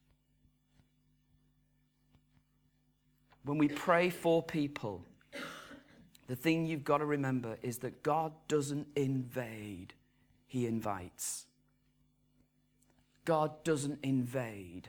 When 3.44 3.58
we 3.58 3.68
pray 3.68 4.10
for 4.10 4.42
people, 4.42 5.06
the 6.26 6.36
thing 6.36 6.66
you've 6.66 6.84
got 6.84 6.98
to 6.98 7.06
remember 7.06 7.58
is 7.62 7.78
that 7.80 8.02
God 8.04 8.34
doesn't 8.48 8.88
invade, 8.96 9.94
He 10.48 10.66
invites. 10.66 11.46
God 13.28 13.62
doesn't 13.66 14.00
invade, 14.04 14.88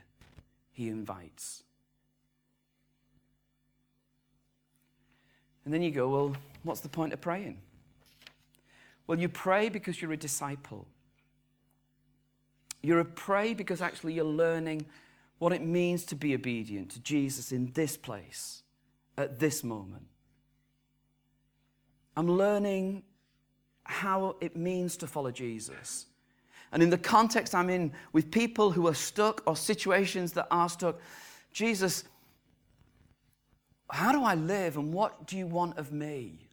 He 0.70 0.88
invites. 0.88 1.64
And 5.64 5.74
then 5.74 5.82
you 5.82 5.90
go, 5.90 6.08
well, 6.08 6.36
what's 6.62 6.80
the 6.80 6.88
point 6.88 7.12
of 7.12 7.20
praying? 7.20 7.58
Well, 9.08 9.18
you 9.18 9.28
pray 9.28 9.70
because 9.70 10.00
you're 10.00 10.12
a 10.12 10.16
disciple. 10.16 10.86
You're 12.80 13.00
a 13.00 13.04
pray 13.04 13.54
because 13.54 13.82
actually 13.82 14.12
you're 14.12 14.24
learning 14.24 14.86
what 15.38 15.52
it 15.52 15.62
means 15.62 16.04
to 16.04 16.14
be 16.14 16.32
obedient 16.32 16.92
to 16.92 17.00
Jesus 17.00 17.50
in 17.50 17.72
this 17.72 17.96
place, 17.96 18.62
at 19.16 19.40
this 19.40 19.64
moment. 19.64 20.06
I'm 22.16 22.30
learning 22.30 23.02
how 23.82 24.36
it 24.40 24.54
means 24.54 24.96
to 24.98 25.08
follow 25.08 25.32
Jesus. 25.32 26.06
And 26.72 26.82
in 26.82 26.90
the 26.90 26.98
context 26.98 27.54
I'm 27.54 27.70
in 27.70 27.92
with 28.12 28.30
people 28.30 28.70
who 28.70 28.86
are 28.88 28.94
stuck 28.94 29.42
or 29.46 29.56
situations 29.56 30.32
that 30.34 30.46
are 30.50 30.68
stuck, 30.68 31.00
Jesus, 31.52 32.04
how 33.90 34.12
do 34.12 34.22
I 34.22 34.34
live 34.34 34.76
and 34.76 34.92
what 34.92 35.26
do 35.26 35.36
you 35.36 35.46
want 35.46 35.78
of 35.78 35.92
me? 35.92 36.48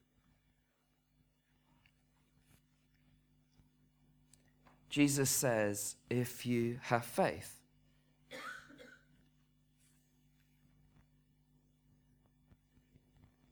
Jesus 4.89 5.29
says, 5.29 5.97
if 6.09 6.45
you 6.45 6.79
have 6.83 7.03
faith. 7.05 7.59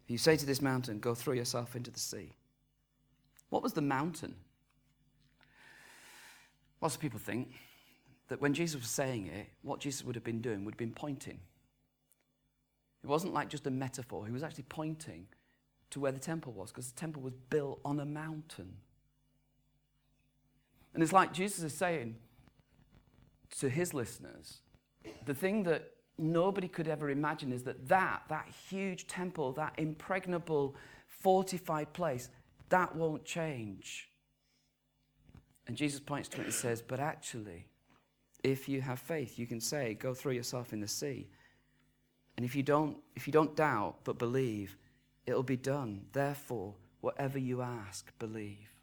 You 0.07 0.19
say 0.19 0.37
to 0.37 0.45
this 0.45 0.61
mountain, 0.61 0.99
Go 0.99 1.15
throw 1.15 1.33
yourself 1.33 1.75
into 1.75 1.89
the 1.89 1.99
sea. 1.99 2.33
What 3.49 3.63
was 3.63 3.73
the 3.73 3.81
mountain? 3.81 4.35
Lots 6.83 6.95
of 6.95 7.01
people 7.01 7.17
think 7.19 7.47
that 8.27 8.41
when 8.41 8.53
Jesus 8.53 8.81
was 8.81 8.89
saying 8.89 9.27
it, 9.27 9.47
what 9.61 9.79
Jesus 9.79 10.03
would 10.03 10.15
have 10.15 10.23
been 10.25 10.41
doing 10.41 10.65
would 10.65 10.73
have 10.73 10.77
been 10.77 10.91
pointing. 10.91 11.39
It 13.01 13.07
wasn't 13.07 13.33
like 13.33 13.47
just 13.47 13.65
a 13.65 13.71
metaphor, 13.71 14.25
he 14.25 14.33
was 14.33 14.43
actually 14.43 14.65
pointing 14.67 15.27
to 15.91 16.01
where 16.01 16.11
the 16.11 16.19
temple 16.19 16.51
was 16.51 16.71
because 16.71 16.91
the 16.91 16.99
temple 16.99 17.21
was 17.21 17.35
built 17.49 17.79
on 17.85 18.01
a 18.01 18.05
mountain. 18.05 18.73
And 20.93 21.01
it's 21.01 21.13
like 21.13 21.31
Jesus 21.31 21.63
is 21.63 21.73
saying 21.73 22.17
to 23.59 23.69
his 23.69 23.93
listeners 23.93 24.59
the 25.25 25.33
thing 25.33 25.63
that 25.63 25.91
nobody 26.17 26.67
could 26.67 26.89
ever 26.89 27.09
imagine 27.09 27.53
is 27.53 27.63
that 27.63 27.87
that, 27.87 28.23
that 28.27 28.49
huge 28.69 29.07
temple, 29.07 29.53
that 29.53 29.73
impregnable, 29.77 30.75
fortified 31.07 31.93
place, 31.93 32.27
that 32.67 32.93
won't 32.93 33.23
change. 33.23 34.09
And 35.67 35.77
Jesus 35.77 35.99
points 35.99 36.29
to 36.29 36.41
it 36.41 36.45
and 36.45 36.53
says, 36.53 36.81
But 36.81 36.99
actually, 36.99 37.67
if 38.43 38.67
you 38.67 38.81
have 38.81 38.99
faith, 38.99 39.39
you 39.39 39.47
can 39.47 39.61
say, 39.61 39.93
Go 39.93 40.13
throw 40.13 40.31
yourself 40.31 40.73
in 40.73 40.81
the 40.81 40.87
sea. 40.87 41.27
And 42.35 42.45
if 42.45 42.55
you 42.55 42.63
don't, 42.63 42.97
if 43.15 43.27
you 43.27 43.33
don't 43.33 43.55
doubt 43.55 43.97
but 44.03 44.17
believe, 44.17 44.75
it'll 45.25 45.43
be 45.43 45.57
done. 45.57 46.01
Therefore, 46.11 46.73
whatever 47.01 47.37
you 47.37 47.61
ask, 47.61 48.11
believe. 48.19 48.73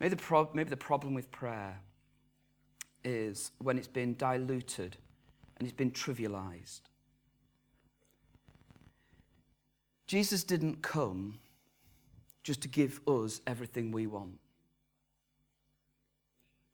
Maybe 0.00 0.10
the, 0.10 0.22
pro- 0.22 0.50
maybe 0.52 0.70
the 0.70 0.76
problem 0.76 1.14
with 1.14 1.30
prayer 1.32 1.80
is 3.04 3.50
when 3.58 3.78
it's 3.78 3.88
been 3.88 4.14
diluted 4.16 4.96
and 5.56 5.66
it's 5.66 5.76
been 5.76 5.90
trivialized. 5.90 6.82
Jesus 10.06 10.44
didn't 10.44 10.82
come 10.82 11.38
just 12.48 12.62
to 12.62 12.68
give 12.68 12.98
us 13.06 13.42
everything 13.46 13.92
we 13.92 14.06
want. 14.06 14.38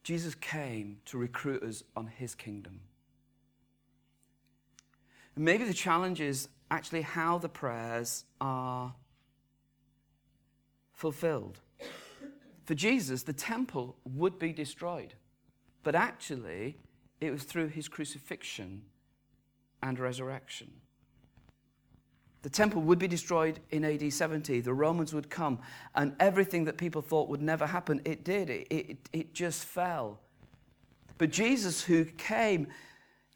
Jesus 0.05 0.33
came 0.37 0.99
to 1.05 1.19
recruit 1.19 1.65
us 1.65 1.83
on 1.97 2.07
his 2.07 2.37
kingdom. 2.37 2.79
And 5.35 5.45
maybe 5.45 5.65
the 5.65 5.75
challenge 5.75 6.21
is 6.21 6.47
actually 6.71 7.03
how 7.03 7.39
the 7.39 7.49
prayers 7.49 8.25
are 8.41 8.95
fulfilled. 10.93 11.59
For 12.67 12.77
Jesus, 12.77 13.25
the 13.25 13.33
temple 13.33 13.97
would 14.05 14.39
be 14.39 14.53
destroyed, 14.53 15.15
but 15.83 15.97
actually, 15.97 16.79
it 17.21 17.33
was 17.33 17.43
through 17.43 17.71
his 17.71 17.89
crucifixion 17.89 18.83
and 19.83 19.99
resurrection. 19.99 20.71
The 22.45 22.51
temple 22.51 22.83
would 22.83 22.99
be 22.99 23.09
destroyed 23.09 23.59
in 23.71 23.87
AD 23.87 24.13
70. 24.13 24.61
The 24.61 24.75
Romans 24.75 25.15
would 25.15 25.31
come, 25.31 25.61
and 25.95 26.15
everything 26.21 26.67
that 26.67 26.77
people 26.77 27.01
thought 27.01 27.31
would 27.31 27.41
never 27.41 27.67
happen, 27.67 28.03
it 28.05 28.23
did. 28.23 28.51
It, 28.51 28.67
it, 28.71 28.99
it 29.15 29.33
just 29.33 29.65
fell. 29.65 30.21
But 31.17 31.31
Jesus, 31.31 31.83
who 31.83 32.05
came 32.05 32.67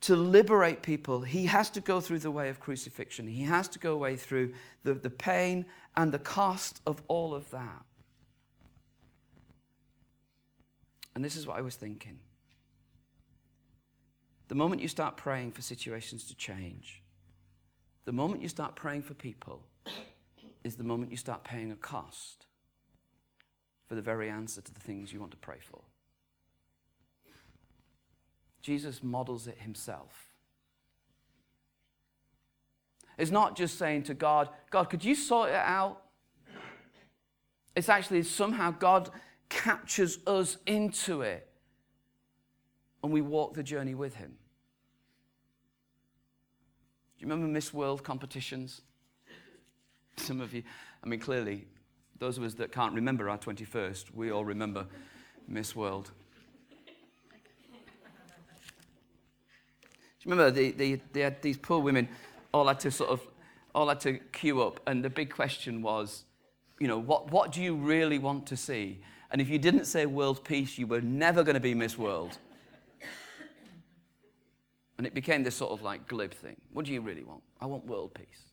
to 0.03 0.14
liberate 0.14 0.83
people, 0.83 1.23
he 1.23 1.47
has 1.47 1.71
to 1.71 1.81
go 1.81 2.03
through 2.03 2.18
the 2.18 2.31
way 2.31 2.51
of 2.51 2.61
crucifixion. 2.61 3.27
He 3.27 3.44
has 3.44 3.66
to 3.68 3.79
go 3.79 3.94
away 3.94 4.16
through 4.16 4.53
the, 4.85 4.92
the 4.92 5.09
pain 5.09 5.64
and 5.97 6.12
the 6.12 6.18
cost 6.18 6.83
of 6.87 7.01
all 7.09 7.35
of 7.35 7.51
that. 7.51 7.87
And 11.14 11.25
this 11.25 11.35
is 11.35 11.47
what 11.47 11.57
I 11.57 11.62
was 11.62 11.77
thinking. 11.77 12.18
The 14.49 14.55
moment 14.55 14.83
you 14.83 14.88
start 14.88 15.16
praying 15.16 15.53
for 15.53 15.62
situations 15.62 16.25
to 16.25 16.37
change, 16.37 17.03
the 18.09 18.12
moment 18.12 18.40
you 18.40 18.49
start 18.49 18.75
praying 18.75 19.03
for 19.03 19.12
people 19.12 19.61
is 20.64 20.77
the 20.77 20.83
moment 20.83 21.11
you 21.11 21.16
start 21.18 21.44
paying 21.44 21.71
a 21.71 21.77
cost 21.77 22.47
for 23.87 23.97
the 23.97 24.01
very 24.01 24.31
answer 24.31 24.62
to 24.62 24.73
the 24.73 24.81
things 24.81 25.12
you 25.12 25.21
want 25.21 25.31
to 25.31 25.37
pray 25.37 25.59
for. 25.61 25.83
Jesus 28.62 29.03
models 29.03 29.47
it 29.47 29.59
himself. 29.59 30.33
It's 33.18 33.31
not 33.31 33.55
just 33.55 33.77
saying 33.77 34.05
to 34.05 34.14
God, 34.14 34.49
God, 34.71 34.85
could 34.85 35.05
you 35.05 35.14
sort 35.14 35.51
it 35.51 35.57
out? 35.57 36.01
It's 37.77 37.90
actually 37.90 38.23
somehow 38.23 38.71
God 38.71 39.11
captures 39.51 40.18
us 40.27 40.57
into 40.64 41.21
it 41.21 41.47
and 43.05 43.12
we 43.12 43.21
walk 43.21 43.53
the 43.53 43.62
journey 43.62 43.94
with 43.94 44.14
him. 44.14 44.38
Do 47.18 47.26
you 47.26 47.33
remember 47.33 47.52
Miss 47.52 47.74
World 47.74 48.04
competitions? 48.04 48.83
Some 50.18 50.40
of 50.40 50.54
you, 50.54 50.62
I 51.02 51.09
mean, 51.09 51.18
clearly, 51.18 51.66
those 52.20 52.38
of 52.38 52.44
us 52.44 52.54
that 52.54 52.70
can't 52.70 52.94
remember 52.94 53.28
our 53.28 53.38
21st, 53.38 54.14
we 54.14 54.31
all 54.31 54.44
remember 54.44 54.87
Miss 55.48 55.74
World. 55.74 56.12
Do 56.87 56.92
you 60.22 60.31
remember 60.31 60.52
the, 60.52 60.70
the, 60.70 61.00
they 61.12 61.20
had 61.22 61.42
these 61.42 61.57
poor 61.57 61.81
women 61.81 62.09
all 62.54 62.68
had 62.68 62.78
to 62.81 62.90
sort 62.92 63.11
of 63.11 63.20
all 63.74 63.88
had 63.88 64.00
to 64.00 64.18
queue 64.33 64.62
up, 64.62 64.81
and 64.87 65.04
the 65.04 65.11
big 65.11 65.31
question 65.33 65.83
was, 65.83 66.24
you 66.78 66.87
know, 66.87 66.98
what, 66.98 67.33
what 67.33 67.50
do 67.50 67.61
you 67.61 67.74
really 67.74 68.18
want 68.18 68.46
to 68.46 68.57
see? 68.57 69.00
And 69.33 69.40
if 69.40 69.48
you 69.48 69.59
didn't 69.59 69.87
say 69.87 70.07
world 70.07 70.44
peace, 70.44 70.78
you 70.78 70.87
were 70.87 71.00
never 71.00 71.42
going 71.42 71.54
to 71.54 71.61
be 71.61 71.74
Miss 71.74 71.98
World. 71.98 72.38
And 74.98 75.06
it 75.06 75.14
became 75.14 75.44
this 75.44 75.54
sort 75.54 75.72
of 75.72 75.80
like 75.80 76.08
glib 76.08 76.34
thing. 76.34 76.56
What 76.72 76.84
do 76.84 76.92
you 76.92 77.00
really 77.00 77.24
want? 77.24 77.42
I 77.61 77.66
want 77.66 77.87
world 77.87 78.14
peace. 78.14 78.48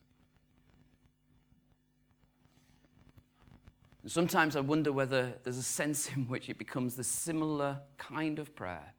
And 4.03 4.12
sometimes 4.12 4.55
I 4.55 4.60
wonder 4.60 4.93
whether 4.93 5.34
there's 5.43 5.58
a 5.58 5.63
sense 5.63 6.10
in 6.15 6.27
which 6.27 6.47
it 6.47 6.60
becomes 6.60 6.95
the 6.95 7.03
similar 7.03 7.79
kind 7.97 8.39
of 8.39 8.55
prayer 8.55 8.93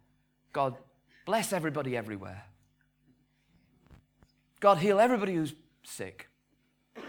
God, 0.53 0.75
bless 1.27 1.53
everybody 1.53 1.99
everywhere. 1.99 2.43
God, 4.59 4.79
heal 4.79 4.99
everybody 4.99 5.35
who's 5.35 5.55
sick. 5.83 6.29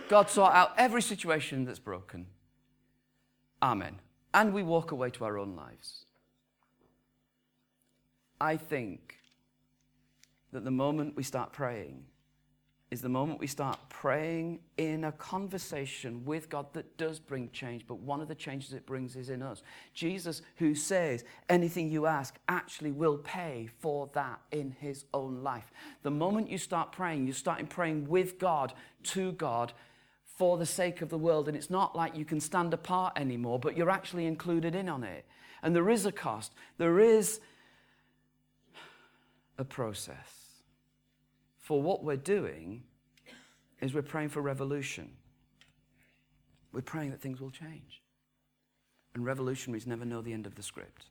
God, 0.09 0.29
sort 0.29 0.53
out 0.53 0.73
every 0.77 1.01
situation 1.01 1.63
that's 1.63 1.79
broken. 1.79 2.25
Amen. 3.63 4.01
And 4.33 4.53
we 4.53 4.63
walk 4.63 4.91
away 4.91 5.11
to 5.11 5.23
our 5.23 5.37
own 5.37 5.55
lives. 5.55 6.03
I 8.41 8.57
think 8.57 9.15
that 10.51 10.63
the 10.63 10.71
moment 10.71 11.15
we 11.15 11.23
start 11.23 11.51
praying 11.53 12.03
is 12.89 13.01
the 13.01 13.09
moment 13.09 13.39
we 13.39 13.47
start 13.47 13.77
praying 13.89 14.59
in 14.77 15.03
a 15.03 15.11
conversation 15.11 16.23
with 16.23 16.49
God 16.49 16.67
that 16.73 16.97
does 16.97 17.19
bring 17.19 17.49
change, 17.51 17.85
but 17.85 17.99
one 17.99 18.21
of 18.21 18.29
the 18.29 18.35
changes 18.35 18.71
it 18.71 18.85
brings 18.85 19.17
is 19.17 19.29
in 19.29 19.41
us. 19.41 19.61
Jesus, 19.93 20.41
who 20.55 20.73
says, 20.73 21.25
anything 21.49 21.89
you 21.89 22.05
ask, 22.05 22.35
actually 22.47 22.91
will 22.91 23.17
pay 23.17 23.67
for 23.79 24.09
that 24.13 24.39
in 24.51 24.71
his 24.79 25.03
own 25.13 25.43
life. 25.43 25.69
The 26.03 26.11
moment 26.11 26.49
you 26.49 26.57
start 26.57 26.93
praying, 26.93 27.27
you 27.27 27.33
start 27.33 27.59
in 27.59 27.67
praying 27.67 28.07
with 28.07 28.39
God, 28.39 28.73
to 29.03 29.33
God, 29.33 29.73
for 30.37 30.57
the 30.57 30.65
sake 30.65 31.01
of 31.01 31.09
the 31.09 31.17
world. 31.17 31.49
And 31.49 31.57
it's 31.57 31.69
not 31.69 31.93
like 31.93 32.15
you 32.15 32.23
can 32.23 32.39
stand 32.39 32.73
apart 32.73 33.17
anymore, 33.17 33.59
but 33.59 33.75
you're 33.75 33.89
actually 33.89 34.27
included 34.27 34.75
in 34.75 34.87
on 34.87 35.03
it. 35.03 35.25
And 35.61 35.75
there 35.75 35.89
is 35.89 36.05
a 36.05 36.11
cost, 36.11 36.53
there 36.77 36.99
is 37.01 37.41
a 39.57 39.63
process 39.63 40.47
for 41.57 41.81
what 41.81 42.03
we're 42.03 42.15
doing 42.15 42.83
is 43.81 43.93
we're 43.93 44.01
praying 44.01 44.29
for 44.29 44.41
revolution. 44.41 45.09
We're 46.71 46.81
praying 46.81 47.11
that 47.11 47.21
things 47.21 47.41
will 47.41 47.51
change. 47.51 48.01
And 49.13 49.25
revolutionaries 49.25 49.87
never 49.87 50.05
know 50.05 50.21
the 50.21 50.33
end 50.33 50.45
of 50.45 50.55
the 50.55 50.63
script. 50.63 51.05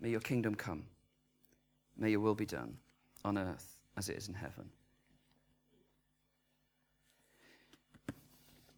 May 0.00 0.10
your 0.10 0.20
kingdom 0.20 0.54
come. 0.54 0.84
May 1.96 2.10
your 2.10 2.20
will 2.20 2.34
be 2.34 2.46
done 2.46 2.78
on 3.24 3.38
earth 3.38 3.76
as 3.96 4.08
it 4.08 4.16
is 4.16 4.28
in 4.28 4.34
heaven. 4.34 4.70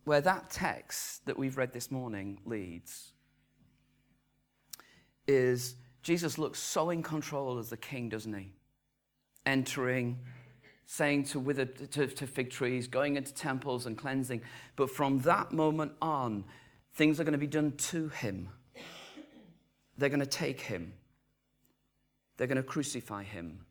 Where 0.05 0.21
that 0.21 0.51
text 0.51 1.27
that 1.27 1.39
we've 1.39 1.57
read 1.57 1.73
this 1.73 1.91
morning 1.91 2.39
leads 2.45 3.13
is 5.27 5.77
Jesus 6.07 6.39
looks 6.39 6.61
so 6.61 6.91
in 6.91 7.03
control 7.03 7.59
as 7.59 7.69
the 7.69 7.77
king, 7.77 8.09
doesn't 8.09 8.33
he? 8.33 8.53
entering, 9.47 10.19
saying 10.85 11.25
to, 11.25 11.41
wither, 11.41 11.65
to, 11.65 12.07
to 12.07 12.27
fig 12.27 12.51
trees, 12.51 12.87
going 12.87 13.17
into 13.17 13.33
temples 13.33 13.87
and 13.87 13.97
cleansing. 13.97 14.43
But 14.75 14.91
from 14.91 15.21
that 15.21 15.53
moment 15.53 15.93
on, 16.03 16.45
things 16.95 17.19
are 17.19 17.25
going 17.25 17.33
to 17.33 17.39
be 17.39 17.47
done 17.47 17.73
to 17.73 18.09
him. 18.09 18.49
They're 19.97 20.11
going 20.11 20.21
to 20.21 20.27
take 20.27 20.61
him. 20.61 20.93
They're 22.37 22.47
going 22.47 22.57
to 22.57 22.63
crucify 22.63 23.23
him. 23.23 23.65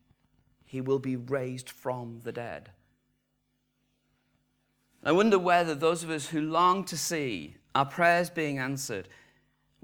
He 0.64 0.80
will 0.80 0.98
be 0.98 1.14
raised 1.14 1.70
from 1.70 2.20
the 2.24 2.32
dead. 2.32 2.70
I 5.04 5.12
wonder 5.12 5.38
whether 5.38 5.74
those 5.74 6.02
of 6.02 6.10
us 6.10 6.26
who 6.26 6.40
long 6.40 6.84
to 6.86 6.96
see 6.96 7.56
our 7.76 7.86
prayers 7.86 8.28
being 8.28 8.58
answered 8.58 9.08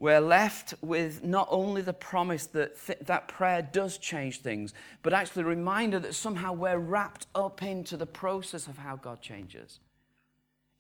we're 0.03 0.21
left 0.21 0.75
with 0.81 1.23
not 1.23 1.47
only 1.49 1.81
the 1.81 1.93
promise 1.93 2.49
that 2.49 2.77
th- 2.85 2.99
that 3.03 3.29
prayer 3.29 3.63
does 3.63 3.99
change 3.99 4.41
things, 4.41 4.75
but 5.01 5.13
actually 5.13 5.45
a 5.45 5.47
reminder 5.47 6.01
that 6.01 6.17
somehow 6.17 6.53
we're 6.53 6.77
wrapped 6.77 7.29
up 7.37 7.63
into 7.63 7.97
the 7.97 8.05
process 8.05 8.67
of 8.67 8.77
how 8.79 8.97
God 8.97 9.21
changes. 9.21 9.79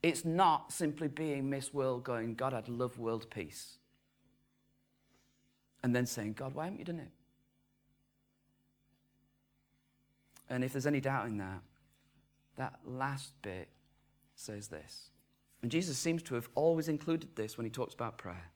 It's 0.02 0.24
not 0.24 0.72
simply 0.72 1.06
being 1.06 1.48
Miss 1.48 1.72
World 1.72 2.02
going, 2.02 2.35
God, 2.35 2.52
I'd 2.52 2.68
love 2.68 2.98
world 2.98 3.30
peace. 3.30 3.76
And 5.85 5.94
then 5.94 6.04
saying, 6.04 6.32
God, 6.32 6.52
why 6.56 6.64
haven't 6.64 6.80
you 6.80 6.85
done 6.85 6.98
it? 6.98 7.12
And 10.50 10.64
if 10.64 10.72
there's 10.72 10.88
any 10.88 11.00
doubt 11.00 11.28
in 11.28 11.38
that, 11.38 11.61
that 12.56 12.80
last 12.85 13.40
bit 13.42 13.68
says 14.35 14.66
this. 14.66 15.11
And 15.62 15.70
Jesus 15.70 15.96
seems 15.96 16.24
to 16.24 16.35
have 16.35 16.48
always 16.56 16.88
included 16.88 17.37
this 17.37 17.56
when 17.56 17.64
he 17.64 17.70
talks 17.70 17.94
about 17.94 18.18
prayer 18.18 18.50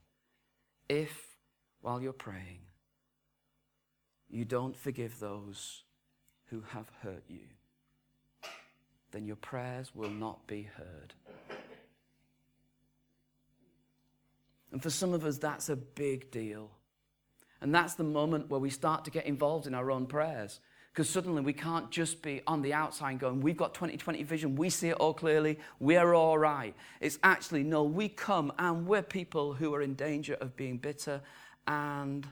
if, 0.89 1.37
while 1.81 2.01
you're 2.01 2.13
praying, 2.13 2.61
you 4.29 4.45
don't 4.45 4.77
forgive 4.77 5.19
those 5.19 5.85
who 6.47 6.63
have 6.69 6.91
hurt 7.03 7.25
you, 7.29 7.47
then 9.13 9.25
your 9.25 9.37
prayers 9.37 9.95
will 9.95 10.11
not 10.11 10.47
be 10.47 10.63
heard. 10.63 11.15
And 14.73 14.83
for 14.83 14.91
some 14.91 15.15
of 15.15 15.25
us, 15.25 15.39
that's 15.39 15.69
a 15.69 15.77
big 15.77 16.31
deal. 16.31 16.71
And 17.61 17.75
that's 17.75 17.95
the 17.95 18.05
moment 18.05 18.51
where 18.51 18.61
we 18.61 18.71
start 18.71 19.05
to 19.07 19.11
get 19.11 19.25
involved 19.25 19.67
in 19.67 19.75
our 19.75 19.91
own 19.91 20.07
prayers. 20.07 20.61
Because 20.97 21.11
suddenly 21.11 21.43
we 21.43 21.53
can't 21.53 21.91
just 21.91 22.23
be 22.23 22.41
on 22.47 22.63
the 22.63 22.73
outside 22.73 23.19
going, 23.19 23.43
we've 23.43 23.59
got 23.59 23.75
2020 23.75 24.23
vision, 24.23 24.57
we 24.57 24.71
see 24.71 24.89
it 24.89 24.95
all 24.95 25.13
clearly, 25.13 25.59
we're 25.79 26.15
all 26.15 26.39
right. 26.39 26.75
It's 27.03 27.19
actually, 27.23 27.65
no, 27.65 27.85
we 27.85 28.09
come 28.09 28.51
and 28.59 28.87
we're 28.87 29.03
people 29.03 29.53
who 29.53 29.75
are 29.75 29.83
in 29.83 29.93
danger 29.93 30.39
of 30.41 30.57
being 30.57 30.79
bitter 30.79 31.21
and 31.67 32.27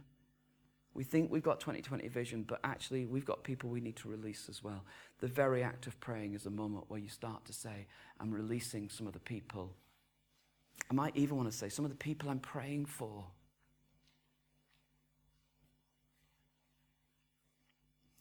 we 0.94 1.04
think 1.04 1.30
we've 1.30 1.42
got 1.42 1.60
2020 1.60 2.08
vision, 2.08 2.42
but 2.48 2.58
actually 2.64 3.04
we've 3.04 3.26
got 3.26 3.44
people 3.44 3.68
we 3.68 3.82
need 3.82 3.96
to 3.96 4.08
release 4.08 4.46
as 4.48 4.64
well. 4.64 4.82
The 5.20 5.28
very 5.28 5.62
act 5.62 5.86
of 5.86 6.00
praying 6.00 6.32
is 6.32 6.46
a 6.46 6.50
moment 6.50 6.86
where 6.88 7.00
you 7.00 7.10
start 7.10 7.44
to 7.44 7.52
say, 7.52 7.86
I'm 8.18 8.30
releasing 8.30 8.88
some 8.88 9.06
of 9.06 9.12
the 9.12 9.20
people. 9.20 9.74
I 10.90 10.94
might 10.94 11.14
even 11.18 11.36
want 11.36 11.50
to 11.50 11.56
say, 11.56 11.68
some 11.68 11.84
of 11.84 11.90
the 11.90 11.98
people 11.98 12.30
I'm 12.30 12.38
praying 12.38 12.86
for. 12.86 13.26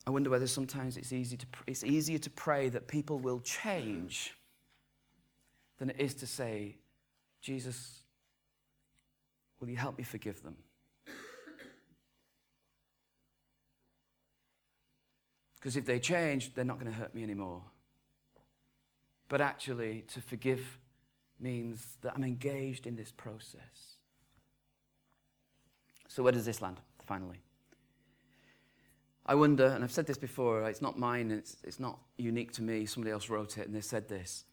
I 0.06 0.10
wonder 0.10 0.30
whether 0.30 0.48
sometimes 0.48 0.98
it's, 0.98 1.14
easy 1.14 1.38
to, 1.38 1.46
it's 1.66 1.84
easier 1.84 2.18
to 2.18 2.30
pray 2.30 2.70
that 2.70 2.88
people 2.88 3.20
will 3.20 3.40
change 3.40 4.34
than 5.78 5.90
it 5.90 5.96
is 6.00 6.14
to 6.16 6.28
say, 6.28 6.76
Jesus, 7.42 8.04
will 9.60 9.70
you 9.70 9.78
help 9.78 9.98
me 9.98 10.04
forgive 10.04 10.44
them? 10.44 10.56
Because 15.56 15.78
if 15.78 15.86
they 15.86 16.00
change, 16.00 16.54
they're 16.54 16.66
not 16.66 16.78
going 16.78 16.92
to 16.92 16.98
hurt 16.98 17.16
me 17.16 17.24
anymore. 17.24 17.62
But 19.30 19.40
actually, 19.40 20.04
to 20.10 20.20
forgive 20.20 20.78
means 21.40 21.98
that 22.02 22.14
I'm 22.16 22.26
engaged 22.26 22.86
in 22.86 22.98
this 22.98 23.12
process. 23.12 23.96
So, 26.10 26.22
where 26.22 26.34
does 26.34 26.46
this 26.46 26.62
land, 26.62 26.82
finally? 27.06 27.42
I 29.26 29.36
wonder, 29.36 29.68
and 29.68 29.84
I've 29.84 29.92
said 29.92 30.06
this 30.06 30.18
before, 30.18 30.68
it's 30.70 30.82
not 30.82 31.00
mine, 31.00 31.32
it's, 31.32 31.56
it's 31.64 31.80
not 31.80 31.98
unique 32.18 32.52
to 32.54 32.62
me. 32.62 32.86
Somebody 32.86 33.12
else 33.12 33.30
wrote 33.30 33.58
it 33.58 33.68
and 33.68 33.76
they 33.76 33.82
said 33.82 34.10
this. 34.10 34.44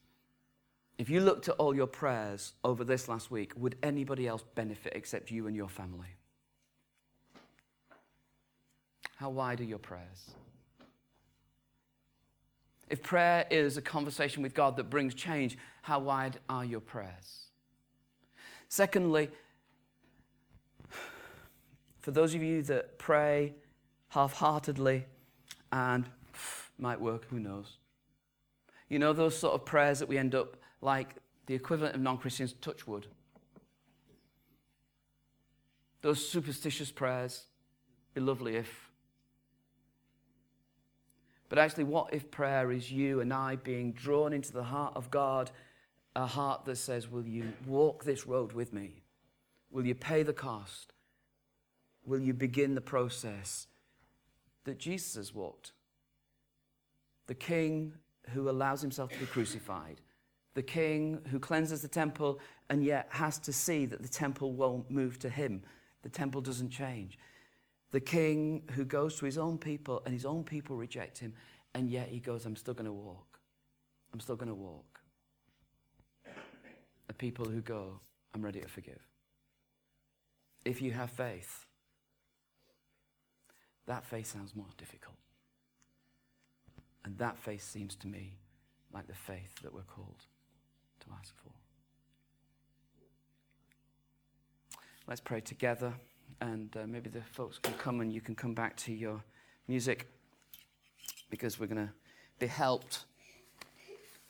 If 0.97 1.11
you 1.11 1.21
looked 1.21 1.49
at 1.49 1.57
all 1.57 1.75
your 1.75 1.87
prayers 1.87 2.53
over 2.63 2.85
this 2.85 3.09
last 3.09 3.31
week, 3.31 3.53
would 3.57 3.77
anybody 3.83 4.29
else 4.29 4.45
benefit 4.55 4.93
except 4.95 5.31
you 5.31 5.47
and 5.47 5.57
your 5.57 5.69
family? 5.69 6.15
How 9.17 9.31
wide 9.31 9.61
are 9.61 9.65
your 9.65 9.79
prayers? 9.79 10.31
If 12.89 13.03
prayer 13.03 13.47
is 13.51 13.77
a 13.77 13.83
conversation 13.83 14.43
with 14.43 14.55
God 14.55 14.77
that 14.77 14.91
brings 14.91 15.15
change, 15.15 15.59
how 15.83 16.01
wide 16.01 16.39
are 16.49 16.65
your 16.65 16.81
prayers? 16.81 17.47
Secondly, 18.69 19.31
for 22.01 22.11
those 22.13 22.35
of 22.35 22.43
you 22.43 22.63
that 22.63 22.99
pray 22.99 23.55
half 24.11 24.35
heartedly 24.35 25.07
and 25.73 26.05
might 26.79 27.01
work, 27.01 27.27
who 27.31 27.39
knows. 27.39 27.79
You 28.89 28.99
know, 28.99 29.13
those 29.13 29.39
sort 29.39 29.55
of 29.55 29.65
prayers 29.65 30.01
that 30.01 30.09
we 30.09 30.19
end 30.19 30.35
up 30.35 30.57
like 30.83 31.17
the 31.47 31.55
equivalent 31.55 31.95
of 31.95 32.01
non 32.01 32.19
Christians, 32.19 32.55
touch 32.61 32.87
wood. 32.87 33.07
Those 36.03 36.27
superstitious 36.27 36.91
prayers, 36.91 37.45
be 38.15 38.21
lovely 38.21 38.57
if. 38.57 38.91
But 41.49 41.59
actually, 41.59 41.85
what 41.85 42.15
if 42.15 42.31
prayer 42.31 42.71
is 42.71 42.91
you 42.91 43.21
and 43.21 43.33
I 43.33 43.57
being 43.57 43.93
drawn 43.93 44.33
into 44.33 44.53
the 44.53 44.63
heart 44.63 44.93
of 44.97 45.11
God, 45.11 45.51
a 46.17 46.27
heart 46.27 46.65
that 46.65 46.77
says, 46.77 47.11
Will 47.11 47.27
you 47.27 47.53
walk 47.67 48.05
this 48.05 48.27
road 48.27 48.53
with 48.53 48.73
me? 48.73 49.03
Will 49.71 49.87
you 49.87 49.95
pay 49.95 50.23
the 50.23 50.33
cost? 50.33 50.93
Will 52.05 52.21
you 52.21 52.33
begin 52.33 52.75
the 52.75 52.81
process? 52.81 53.67
That 54.65 54.79
Jesus 54.79 55.15
has 55.15 55.35
walked. 55.35 55.73
The 57.27 57.35
king 57.35 57.95
who 58.31 58.49
allows 58.51 58.81
himself 58.81 59.11
to 59.13 59.19
be 59.19 59.27
crucified, 59.27 60.01
the 60.55 60.63
king 60.63 61.21
who 61.31 61.39
cleanses 61.39 61.83
the 61.83 61.89
temple 61.89 62.41
and 62.69 62.85
yet 62.85 63.07
has 63.11 63.39
to 63.39 63.53
see 63.53 63.87
that 63.87 64.03
the 64.03 64.09
temple 64.09 64.53
won't 64.53 64.91
move 64.91 65.19
to 65.21 65.29
him. 65.29 65.63
The 66.03 66.09
temple 66.09 66.41
doesn't 66.41 66.71
change. 66.71 67.19
The 67.93 68.01
king 68.01 68.63
who 68.73 68.85
goes 68.85 69.17
to 69.17 69.27
his 69.27 69.39
own 69.39 69.59
people 69.59 70.03
and 70.05 70.15
his 70.15 70.25
own 70.25 70.45
people 70.45 70.77
reject 70.77 71.19
him, 71.19 71.35
and 71.75 71.91
yet 71.91 72.09
he 72.09 72.21
goes, 72.21 72.47
I'm 72.47 72.57
still 72.57 72.75
going 72.75 72.87
to 72.87 72.93
walk. 72.93 73.39
I'm 74.13 74.21
still 74.21 74.37
going 74.37 74.49
to 74.49 74.55
walk. 74.55 75.01
The 77.07 77.15
people 77.15 77.47
who 77.47 77.61
go, 77.61 78.01
I'm 78.35 78.43
ready 78.43 78.61
to 78.61 78.69
forgive. 78.69 79.07
If 80.65 80.83
you 80.83 80.93
have 80.93 81.11
faith, 81.11 81.67
that 83.91 84.05
faith 84.05 84.29
sounds 84.29 84.55
more 84.55 84.69
difficult. 84.79 85.17
And 87.05 87.19
that 87.19 87.37
faith 87.37 87.65
seems 87.65 87.97
to 87.97 88.07
me 88.07 88.35
like 88.95 89.09
the 89.09 89.15
faith 89.15 89.53
that 89.63 89.75
we're 89.75 89.83
called 89.83 90.27
to 91.01 91.07
ask 91.19 91.35
for. 91.43 91.51
Let's 95.09 95.21
pray 95.21 95.41
together, 95.41 95.93
and 96.41 96.77
uh, 96.77 96.87
maybe 96.87 97.11
the 97.11 97.23
folks 97.33 97.59
can 97.59 97.75
come 97.75 98.01
and 98.01 98.13
you 98.13 98.21
can 98.21 98.37
come 98.37 98.55
back 98.55 98.77
to 98.77 98.93
your 98.93 99.25
music 99.67 100.07
because 101.29 101.59
we're 101.59 101.67
going 101.67 101.89
to 101.89 101.93
be 102.39 102.47
helped 102.47 103.07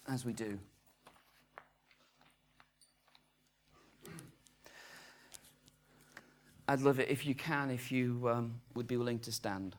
as 0.09 0.25
we 0.25 0.33
do. 0.33 0.59
I'd 6.71 6.83
love 6.83 7.01
it 7.01 7.09
if 7.09 7.27
you 7.27 7.35
can, 7.35 7.69
if 7.69 7.91
you 7.91 8.29
um, 8.33 8.61
would 8.77 8.87
be 8.87 8.97
willing 8.97 9.19
to 9.19 9.33
stand. 9.33 9.75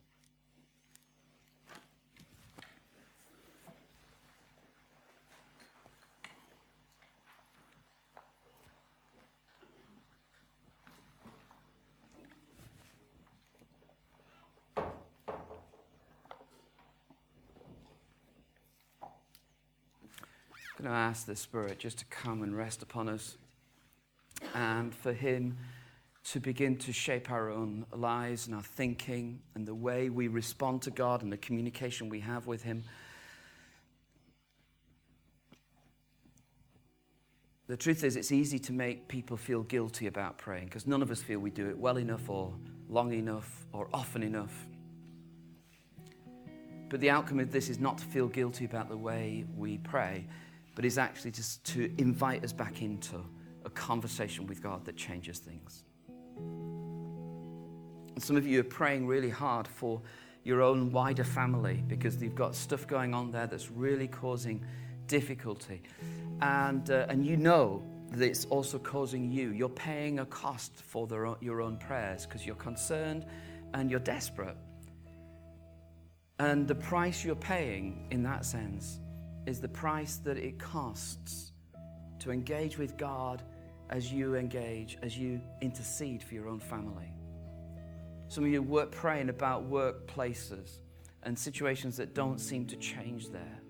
Going 20.77 20.89
to 20.89 20.89
ask 20.89 21.25
the 21.25 21.37
Spirit 21.37 21.79
just 21.79 21.99
to 21.99 22.05
come 22.07 22.43
and 22.43 22.53
rest 22.53 22.83
upon 22.83 23.07
us 23.07 23.37
and 24.53 24.93
for 24.93 25.13
Him 25.13 25.57
to 26.23 26.39
begin 26.39 26.77
to 26.77 26.93
shape 26.93 27.31
our 27.31 27.49
own 27.49 27.85
lives 27.95 28.47
and 28.47 28.55
our 28.55 28.61
thinking 28.61 29.39
and 29.55 29.67
the 29.67 29.73
way 29.73 30.09
we 30.09 30.27
respond 30.27 30.83
to 30.83 30.91
God 30.91 31.23
and 31.23 31.31
the 31.31 31.37
communication 31.37 32.09
we 32.09 32.19
have 32.19 32.45
with 32.45 32.61
Him. 32.61 32.83
The 37.67 37.77
truth 37.77 38.03
is, 38.03 38.17
it's 38.17 38.31
easy 38.31 38.59
to 38.59 38.73
make 38.73 39.07
people 39.07 39.37
feel 39.37 39.63
guilty 39.63 40.07
about 40.07 40.37
praying 40.37 40.65
because 40.65 40.85
none 40.85 41.01
of 41.01 41.09
us 41.09 41.21
feel 41.21 41.39
we 41.39 41.49
do 41.49 41.69
it 41.69 41.77
well 41.77 41.97
enough 41.97 42.29
or 42.29 42.53
long 42.89 43.13
enough 43.13 43.65
or 43.71 43.87
often 43.93 44.21
enough. 44.21 44.67
But 46.89 46.99
the 46.99 47.09
outcome 47.09 47.39
of 47.39 47.51
this 47.51 47.69
is 47.69 47.79
not 47.79 47.97
to 47.99 48.05
feel 48.05 48.27
guilty 48.27 48.65
about 48.65 48.89
the 48.89 48.97
way 48.97 49.45
we 49.55 49.77
pray, 49.77 50.27
but 50.75 50.83
is 50.83 50.97
actually 50.97 51.31
just 51.31 51.63
to 51.67 51.89
invite 51.97 52.43
us 52.43 52.51
back 52.51 52.81
into 52.81 53.23
a 53.63 53.69
conversation 53.69 54.45
with 54.45 54.61
God 54.61 54.83
that 54.85 54.97
changes 54.97 55.39
things. 55.39 55.85
Some 58.19 58.35
of 58.35 58.45
you 58.45 58.59
are 58.59 58.63
praying 58.63 59.07
really 59.07 59.29
hard 59.29 59.67
for 59.67 60.01
your 60.43 60.61
own 60.61 60.91
wider 60.91 61.23
family 61.23 61.83
because 61.87 62.21
you've 62.21 62.35
got 62.35 62.55
stuff 62.55 62.87
going 62.87 63.13
on 63.13 63.31
there 63.31 63.47
that's 63.47 63.71
really 63.71 64.07
causing 64.07 64.63
difficulty. 65.07 65.81
And, 66.41 66.89
uh, 66.89 67.05
and 67.09 67.25
you 67.25 67.37
know 67.37 67.83
that 68.11 68.25
it's 68.25 68.45
also 68.45 68.77
causing 68.79 69.31
you. 69.31 69.51
You're 69.51 69.69
paying 69.69 70.19
a 70.19 70.25
cost 70.25 70.73
for 70.75 71.07
your 71.41 71.61
own 71.61 71.77
prayers 71.77 72.25
because 72.25 72.45
you're 72.45 72.55
concerned 72.55 73.25
and 73.73 73.89
you're 73.89 73.99
desperate. 73.99 74.57
And 76.39 76.67
the 76.67 76.75
price 76.75 77.23
you're 77.23 77.35
paying 77.35 78.07
in 78.09 78.23
that 78.23 78.45
sense 78.45 78.99
is 79.45 79.61
the 79.61 79.67
price 79.67 80.17
that 80.17 80.37
it 80.37 80.59
costs 80.59 81.51
to 82.19 82.31
engage 82.31 82.77
with 82.77 82.97
God 82.97 83.43
as 83.91 84.11
you 84.11 84.35
engage, 84.35 84.97
as 85.01 85.17
you 85.17 85.41
intercede 85.61 86.23
for 86.23 86.33
your 86.33 86.47
own 86.47 86.59
family. 86.59 87.13
Some 88.29 88.45
of 88.45 88.49
you 88.49 88.61
work 88.61 88.91
praying 88.91 89.29
about 89.29 89.69
workplaces 89.69 90.79
and 91.23 91.37
situations 91.37 91.97
that 91.97 92.15
don't 92.15 92.39
seem 92.39 92.65
to 92.67 92.77
change 92.77 93.29
there. 93.29 93.61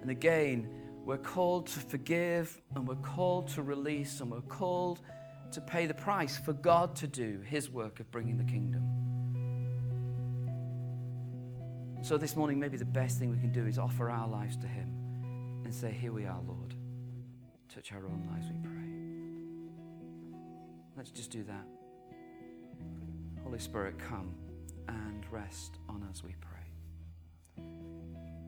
And 0.00 0.10
again, 0.10 0.70
we're 1.04 1.18
called 1.18 1.66
to 1.66 1.80
forgive 1.80 2.60
and 2.74 2.86
we're 2.86 2.94
called 2.96 3.48
to 3.48 3.62
release 3.62 4.20
and 4.20 4.30
we're 4.30 4.40
called 4.42 5.00
to 5.52 5.60
pay 5.60 5.86
the 5.86 5.94
price 5.94 6.38
for 6.38 6.52
God 6.52 6.96
to 6.96 7.06
do 7.06 7.40
His 7.44 7.68
work 7.68 8.00
of 8.00 8.10
bringing 8.10 8.38
the 8.38 8.44
kingdom. 8.44 8.82
So 12.02 12.16
this 12.16 12.36
morning, 12.36 12.60
maybe 12.60 12.76
the 12.76 12.84
best 12.84 13.18
thing 13.18 13.30
we 13.30 13.38
can 13.38 13.52
do 13.52 13.66
is 13.66 13.78
offer 13.78 14.10
our 14.10 14.28
lives 14.28 14.56
to 14.58 14.66
Him 14.66 14.88
and 15.64 15.74
say, 15.74 15.90
Here 15.90 16.12
we 16.12 16.26
are, 16.26 16.40
Lord. 16.46 16.74
Touch 17.74 17.92
our 17.92 18.04
own 18.04 18.28
lives, 18.30 18.46
we 18.50 18.68
pray. 18.68 18.93
Let's 20.96 21.10
just 21.10 21.30
do 21.30 21.42
that. 21.44 21.66
Holy 23.42 23.58
Spirit, 23.58 23.98
come 23.98 24.34
and 24.88 25.24
rest 25.30 25.78
on 25.88 26.02
us, 26.04 26.22
we 26.22 26.34
pray. 26.40 27.64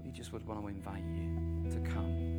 We 0.05 0.11
just 0.13 0.33
would 0.33 0.47
want 0.47 0.63
to 0.63 0.69
invite 0.69 1.03
you 1.15 1.71
to 1.71 1.81
come. 1.91 2.37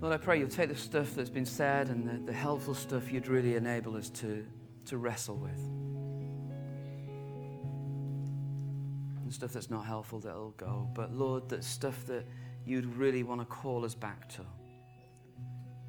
Lord, 0.00 0.14
I 0.14 0.18
pray 0.18 0.38
you'll 0.38 0.48
take 0.48 0.68
the 0.68 0.76
stuff 0.76 1.14
that's 1.14 1.30
been 1.30 1.46
said 1.46 1.88
and 1.88 2.08
the, 2.08 2.32
the 2.32 2.32
helpful 2.32 2.74
stuff 2.74 3.12
you'd 3.12 3.28
really 3.28 3.56
enable 3.56 3.96
us 3.96 4.08
to 4.10 4.46
to 4.86 4.98
wrestle 4.98 5.36
with. 5.36 5.58
And 9.22 9.32
stuff 9.32 9.52
that's 9.52 9.70
not 9.70 9.84
helpful 9.84 10.20
that'll 10.20 10.54
go. 10.56 10.88
But 10.94 11.12
Lord, 11.12 11.48
that 11.48 11.64
stuff 11.64 12.06
that 12.06 12.24
you'd 12.66 12.84
really 12.96 13.22
want 13.22 13.40
to 13.40 13.46
call 13.46 13.84
us 13.84 13.94
back 13.94 14.28
to. 14.30 14.42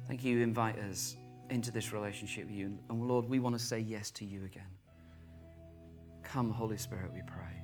Thank 0.06 0.24
you, 0.24 0.40
invite 0.40 0.78
us 0.78 1.16
into 1.50 1.70
this 1.70 1.92
relationship 1.92 2.46
with 2.46 2.54
you. 2.54 2.78
And 2.88 3.06
Lord, 3.06 3.28
we 3.28 3.40
want 3.40 3.58
to 3.58 3.62
say 3.62 3.80
yes 3.80 4.10
to 4.12 4.24
you 4.24 4.44
again. 4.44 4.70
Come, 6.22 6.50
Holy 6.50 6.76
Spirit, 6.76 7.12
we 7.12 7.22
pray. 7.26 7.57